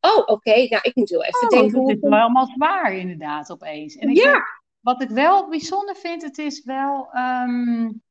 [0.00, 0.54] Oh, oké.
[0.54, 1.80] Nou, ik moet heel even oh, denken.
[1.80, 3.96] Het is wel allemaal zwaar, inderdaad, opeens.
[3.96, 4.46] En ik ja.
[4.80, 7.08] wat ik wel bijzonder vind, het is wel.
[7.14, 8.02] Um,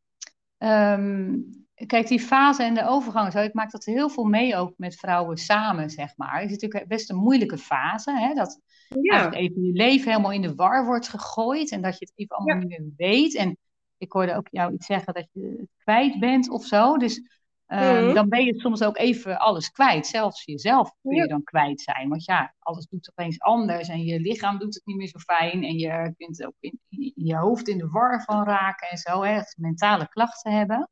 [0.58, 1.49] um,
[1.86, 3.39] kijk, die fase en de overgang zo.
[3.39, 6.41] Ik maak dat heel veel mee ook met vrouwen samen, zeg maar.
[6.41, 8.12] Het is natuurlijk best een moeilijke fase.
[8.12, 8.62] Hè, dat
[9.01, 9.32] ja.
[9.32, 11.72] even je leven helemaal in de war wordt gegooid.
[11.72, 13.36] En dat je het even allemaal niet meer weet.
[13.36, 13.58] En
[13.97, 16.97] ik hoorde ook jou iets zeggen dat je het kwijt bent of zo.
[16.97, 17.37] Dus
[17.68, 20.07] Ehm, dan ben je soms ook even alles kwijt.
[20.07, 22.09] Zelfs jezelf kun je dan kwijt zijn.
[22.09, 25.63] Want ja, alles doet opeens anders en je lichaam doet het niet meer zo fijn.
[25.63, 26.80] En je kunt ook in,
[27.15, 29.24] je hoofd in de war van raken en zo.
[29.24, 30.89] Hè, mentale klachten hebben.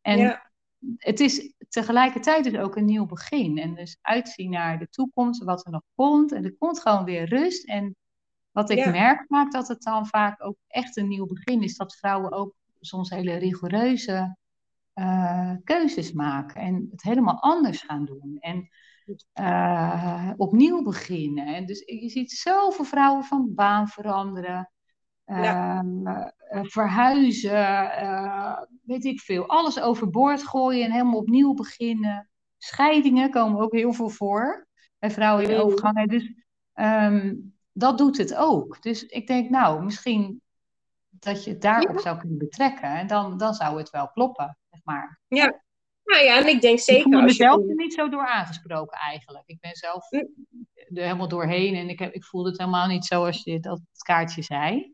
[0.00, 0.40] En
[0.96, 3.58] het is tegelijkertijd dus ook een nieuw begin.
[3.58, 6.32] En dus uitzien naar de toekomst, wat er nog komt.
[6.32, 7.68] En er komt gewoon weer rust.
[7.68, 7.96] En
[8.50, 11.76] wat ik merk maakt dat het dan vaak ook echt een nieuw begin is.
[11.76, 14.38] Dat vrouwen ook soms hele rigoureuze
[14.94, 18.36] uh, keuzes maken en het helemaal anders gaan doen.
[18.40, 18.68] En
[19.40, 21.46] uh, opnieuw beginnen.
[21.46, 24.72] En dus je ziet zoveel vrouwen van baan veranderen,
[25.24, 25.82] ja.
[25.82, 26.26] uh,
[26.62, 27.68] verhuizen,
[28.82, 29.48] weet ik veel.
[29.48, 32.30] Alles overboord gooien en helemaal opnieuw beginnen.
[32.58, 34.68] Scheidingen komen ook heel veel voor
[34.98, 36.08] bij vrouwen in de overgang.
[36.08, 36.32] Dus
[36.74, 38.82] um, dat doet het ook.
[38.82, 40.42] Dus ik denk, nou, misschien
[41.20, 42.88] dat je het daarop zou kunnen betrekken.
[42.88, 45.20] En dan, dan zou het wel kloppen maar.
[45.28, 45.62] Ja.
[46.04, 47.06] Nou ja, en ik denk zeker.
[47.06, 49.44] Ik voel mezelf er niet zo door aangesproken eigenlijk.
[49.46, 50.28] Ik ben zelf er
[50.88, 54.42] helemaal doorheen en ik, heb, ik voelde het helemaal niet zo als je dat kaartje
[54.42, 54.92] zei.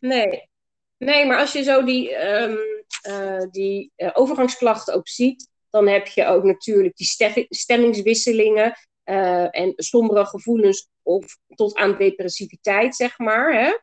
[0.00, 0.48] Nee,
[0.96, 2.58] nee maar als je zo die, um,
[3.08, 9.72] uh, die uh, overgangsklachten ook ziet, dan heb je ook natuurlijk die stemmingswisselingen uh, en
[9.76, 13.52] sombere gevoelens of tot aan depressiviteit, zeg maar.
[13.52, 13.78] Hè?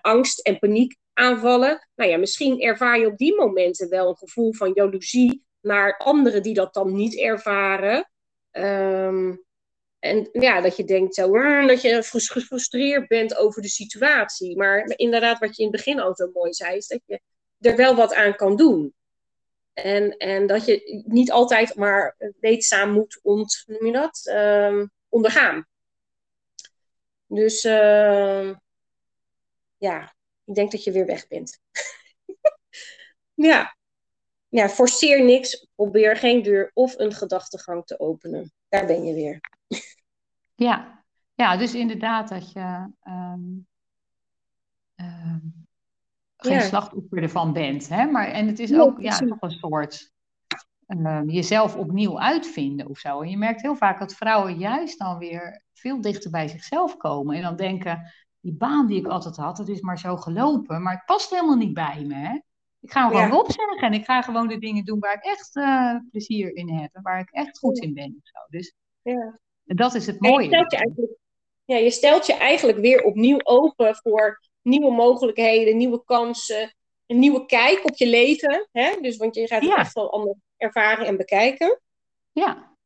[0.00, 1.88] Angst en paniek aanvallen.
[1.94, 6.42] Nou ja, misschien ervaar je op die momenten wel een gevoel van jaloezie naar anderen
[6.42, 8.10] die dat dan niet ervaren.
[8.50, 9.36] Ehm,
[9.98, 11.32] en ja, dat je denkt zo,
[11.66, 14.56] dat je gefrustreerd bent over de situatie.
[14.56, 17.20] Maar inderdaad, wat je in het begin al zo mooi zei, is dat je
[17.60, 18.94] er wel wat aan kan doen.
[19.72, 24.20] En, en dat je niet altijd maar leedzaam moet ont, noem je dat?
[24.24, 25.66] Ehm, ondergaan.
[27.26, 28.50] Dus uh,
[29.78, 30.14] ja,
[30.44, 31.60] ik denk dat je weer weg bent.
[33.48, 33.76] ja.
[34.48, 35.66] ja, forceer niks.
[35.74, 38.52] Probeer geen deur of een gedachtegang te openen.
[38.68, 39.40] Daar ben je weer.
[40.68, 41.04] ja.
[41.34, 43.68] ja, dus inderdaad dat je um,
[46.36, 47.88] geen slachtoffer ervan bent.
[47.88, 48.06] Hè?
[48.06, 50.12] Maar, en het is ook ja, toch een soort
[50.86, 53.20] um, jezelf opnieuw uitvinden of zo.
[53.20, 57.36] En je merkt heel vaak dat vrouwen juist dan weer veel dichter bij zichzelf komen.
[57.36, 60.92] En dan denken, die baan die ik altijd had, dat is maar zo gelopen, maar
[60.92, 62.14] het past helemaal niet bij me.
[62.14, 62.38] Hè?
[62.80, 63.38] Ik ga hem gewoon ja.
[63.38, 66.94] opzeggen en ik ga gewoon de dingen doen waar ik echt uh, plezier in heb
[66.94, 68.20] en waar ik echt goed in ben.
[68.22, 68.38] Of zo.
[68.48, 69.38] Dus ja.
[69.64, 70.42] dat is het mooie.
[70.42, 71.12] Je stelt je, eigenlijk,
[71.64, 76.74] ja, je stelt je eigenlijk weer opnieuw open voor nieuwe mogelijkheden, nieuwe kansen,
[77.06, 78.68] een nieuwe kijk op je leven.
[78.72, 79.00] Hè?
[79.00, 81.80] Dus, want je gaat het echt wel anders ervaren en bekijken.
[82.32, 82.76] Ja.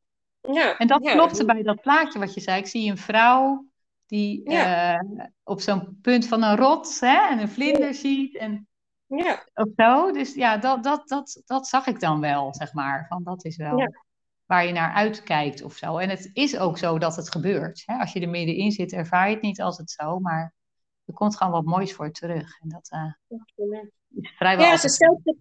[0.41, 0.79] ja.
[0.79, 2.59] En dat klopte bij dat plaatje wat je zei.
[2.59, 3.67] Ik zie een vrouw
[4.13, 5.01] die uh,
[5.43, 8.37] op zo'n punt van een rots hè, en een vlinder ziet.
[8.37, 8.69] En
[9.07, 9.49] Ja.
[9.55, 10.11] Of zo.
[10.11, 13.07] Dus ja, dat, dat, dat, dat zag ik dan wel, zeg maar.
[13.09, 13.93] Van dat is wel
[14.47, 15.99] waar je naar uitkijkt of zo.
[15.99, 17.83] En het is ook zo dat het gebeurt.
[17.87, 17.99] Hè?
[17.99, 20.19] Als je er middenin zit, ervaar je het niet als het zo.
[20.19, 20.55] Maar
[21.05, 22.61] er komt gewoon wat moois voor terug.
[22.61, 23.39] En dat uh,
[24.23, 25.37] is vrijwel Ja, ze stelt, zich,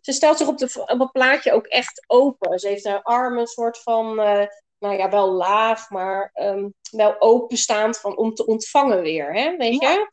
[0.00, 2.58] ze stelt zich op, de, op het plaatje ook echt open.
[2.58, 4.18] Ze heeft haar armen een soort van...
[4.18, 4.46] Uh,
[4.78, 9.34] nou ja, wel laag, maar um, wel openstaand van, om te ontvangen weer.
[9.34, 9.56] Hè?
[9.56, 10.08] Weet je?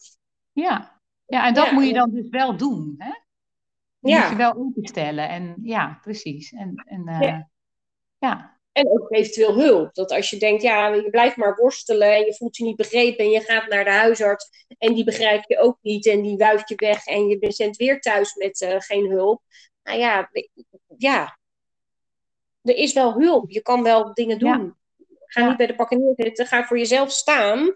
[0.51, 2.95] Ja, ja en dat moet je dan dus wel doen.
[2.97, 3.11] Hè?
[4.09, 4.22] ja.
[4.22, 5.30] moet je wel openstellen.
[5.30, 6.51] En ja, precies.
[6.51, 7.49] En, en, uh, ja.
[8.18, 8.61] ja.
[8.72, 9.93] En ook eventueel hulp.
[9.93, 13.26] Dat als je denkt, ja, je blijft maar worstelen en je voelt je niet begrepen
[13.26, 16.70] en je gaat naar de huisarts en die begrijpt je ook niet en die wuift
[16.70, 19.41] je weg en je bent weer thuis met uh, geen hulp.
[19.84, 20.30] Nou ja,
[20.97, 21.38] ja,
[22.64, 23.51] er is wel hulp.
[23.51, 24.76] Je kan wel dingen doen.
[25.26, 26.47] Ga niet bij de pakken neerzitten.
[26.47, 27.74] Ga voor jezelf staan.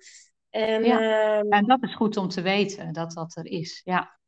[0.50, 1.00] En, ja.
[1.00, 3.82] Uh, en dat is goed om te weten dat dat er is.
[3.84, 4.20] Ja,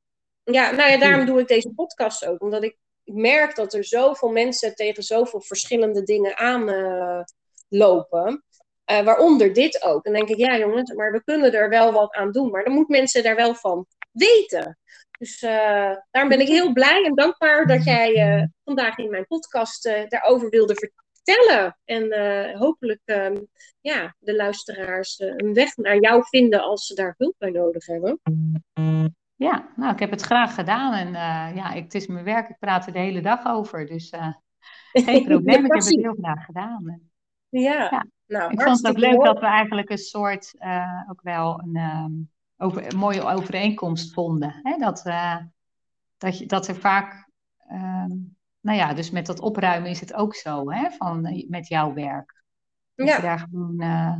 [0.44, 2.42] ja nou ja, daarom doe ik deze podcast ook.
[2.42, 8.44] Omdat ik merk dat er zoveel mensen tegen zoveel verschillende dingen aanlopen.
[8.86, 10.06] Uh, uh, waaronder dit ook.
[10.06, 12.52] En dan denk ik, ja jongens, maar we kunnen er wel wat aan doen.
[12.52, 13.88] Maar dan moeten mensen daar wel van
[14.20, 14.78] weten.
[15.20, 19.28] Dus uh, daarom ben ik heel blij en dankbaar dat jij uh, vandaag in mijn
[19.28, 21.78] podcast uh, daarover wilde vertellen.
[21.86, 22.12] En
[22.58, 23.38] hopelijk ehm,
[23.82, 28.22] ja, de luisteraars een weg naar jou vinden als ze daar hulp bij nodig hebben.
[29.36, 30.94] Ja, nou, ik heb het graag gedaan.
[30.94, 31.12] En
[31.56, 33.86] ja, ik, het is mijn werk, ik praat er de hele dag over.
[33.86, 34.14] Dus
[34.92, 37.02] geen probleem, ik heb het heel graag gedaan.
[37.50, 38.06] Ja, ja.
[38.26, 40.56] Nou, ik vond het ook leuk dat we eigenlijk een soort,
[41.10, 41.76] ook wel een...
[41.76, 42.30] Um,
[42.62, 44.60] over, een mooie overeenkomst vonden.
[44.64, 44.78] Hè?
[44.78, 45.38] Dat, uh,
[46.18, 47.30] dat, je, dat er vaak,
[47.72, 48.06] uh,
[48.60, 50.90] nou ja, dus met dat opruimen is het ook zo, hè?
[50.90, 52.44] Van, eh, met jouw werk.
[52.96, 53.16] Dat ja.
[53.16, 53.76] je daar gewoon...
[53.82, 54.20] Uh,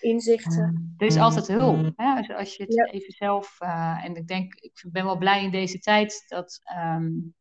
[0.00, 0.94] Inzichten.
[0.96, 1.92] er is altijd hulp.
[1.96, 2.16] Hè?
[2.16, 2.84] Als, als je het ja.
[2.84, 3.60] even zelf...
[4.02, 7.34] en ik denk, ik ben wel blij in deze tijd dat um,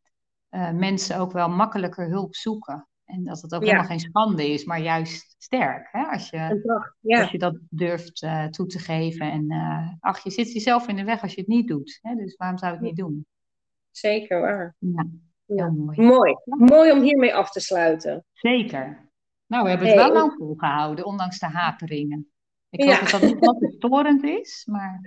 [0.79, 2.87] mensen ook wel makkelijker hulp zoeken.
[3.11, 3.67] En dat het ook ja.
[3.67, 5.87] helemaal geen schande is, maar juist sterk.
[5.91, 6.03] Hè?
[6.03, 6.61] Als, je,
[7.01, 7.21] ja.
[7.21, 9.31] als je dat durft uh, toe te geven.
[9.31, 11.99] En uh, ach, je zit jezelf in de weg als je het niet doet.
[12.01, 12.15] Hè?
[12.15, 13.25] Dus waarom zou je het niet doen?
[13.91, 14.75] Zeker waar.
[14.79, 15.07] Ja,
[15.45, 16.01] heel mooi.
[16.01, 16.35] Mooi.
[16.45, 18.25] Mooi om hiermee af te sluiten.
[18.33, 19.09] Zeker.
[19.47, 20.05] Nou, we hebben het hey.
[20.05, 22.31] wel lang volgehouden, ondanks de haperingen.
[22.69, 24.99] Ik hoop dat dat niet altijd storend is, maar...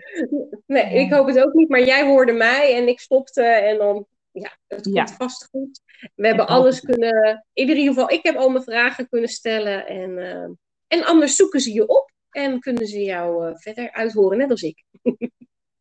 [0.66, 1.68] Nee, ik hoop het ook niet.
[1.68, 4.06] Maar jij hoorde mij en ik stopte en dan
[4.42, 5.06] ja, het komt ja.
[5.06, 5.80] vast goed.
[6.14, 9.86] We hebben alles kunnen, in ieder geval, ik heb al mijn vragen kunnen stellen.
[9.86, 10.48] En, uh,
[10.86, 14.62] en anders zoeken ze je op en kunnen ze jou uh, verder uithoren, net als
[14.62, 14.84] ik.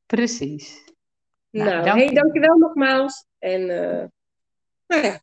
[0.05, 0.83] Precies.
[1.49, 3.25] Nou, nou dank hey, dankjewel nogmaals.
[3.39, 4.05] En uh,
[4.87, 5.21] nou ja,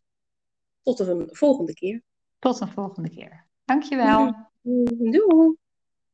[0.82, 2.02] tot een volgende keer.
[2.38, 3.46] Tot een volgende keer.
[3.64, 4.50] Dankjewel.
[5.12, 5.56] Doei.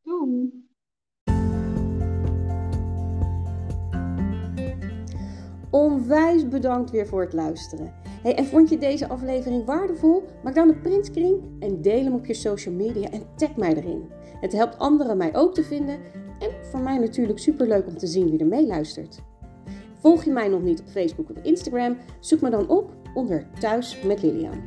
[0.03, 0.66] Doei.
[5.77, 7.93] Onwijs bedankt weer voor het luisteren.
[8.23, 10.23] Hey, en vond je deze aflevering waardevol?
[10.43, 14.11] Maak dan een printscreen en deel hem op je social media en tag mij erin.
[14.41, 15.99] Het helpt anderen mij ook te vinden
[16.39, 19.23] en voor mij natuurlijk superleuk om te zien wie er meeluistert.
[19.99, 21.97] Volg je mij nog niet op Facebook of Instagram?
[22.21, 24.63] Zoek me dan op onder Thuis met Lilian.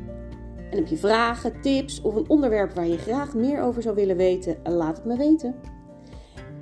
[0.71, 4.17] En heb je vragen, tips of een onderwerp waar je graag meer over zou willen
[4.17, 4.57] weten?
[4.63, 5.55] Laat het me weten.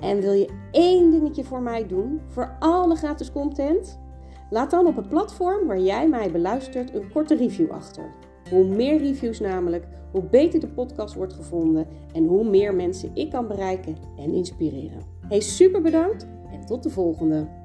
[0.00, 4.06] En wil je één dingetje voor mij doen voor alle gratis content?
[4.50, 8.14] Laat dan op het platform waar jij mij beluistert een korte review achter.
[8.50, 13.30] Hoe meer reviews namelijk, hoe beter de podcast wordt gevonden en hoe meer mensen ik
[13.30, 15.02] kan bereiken en inspireren.
[15.28, 17.57] Hey, super bedankt en tot de volgende!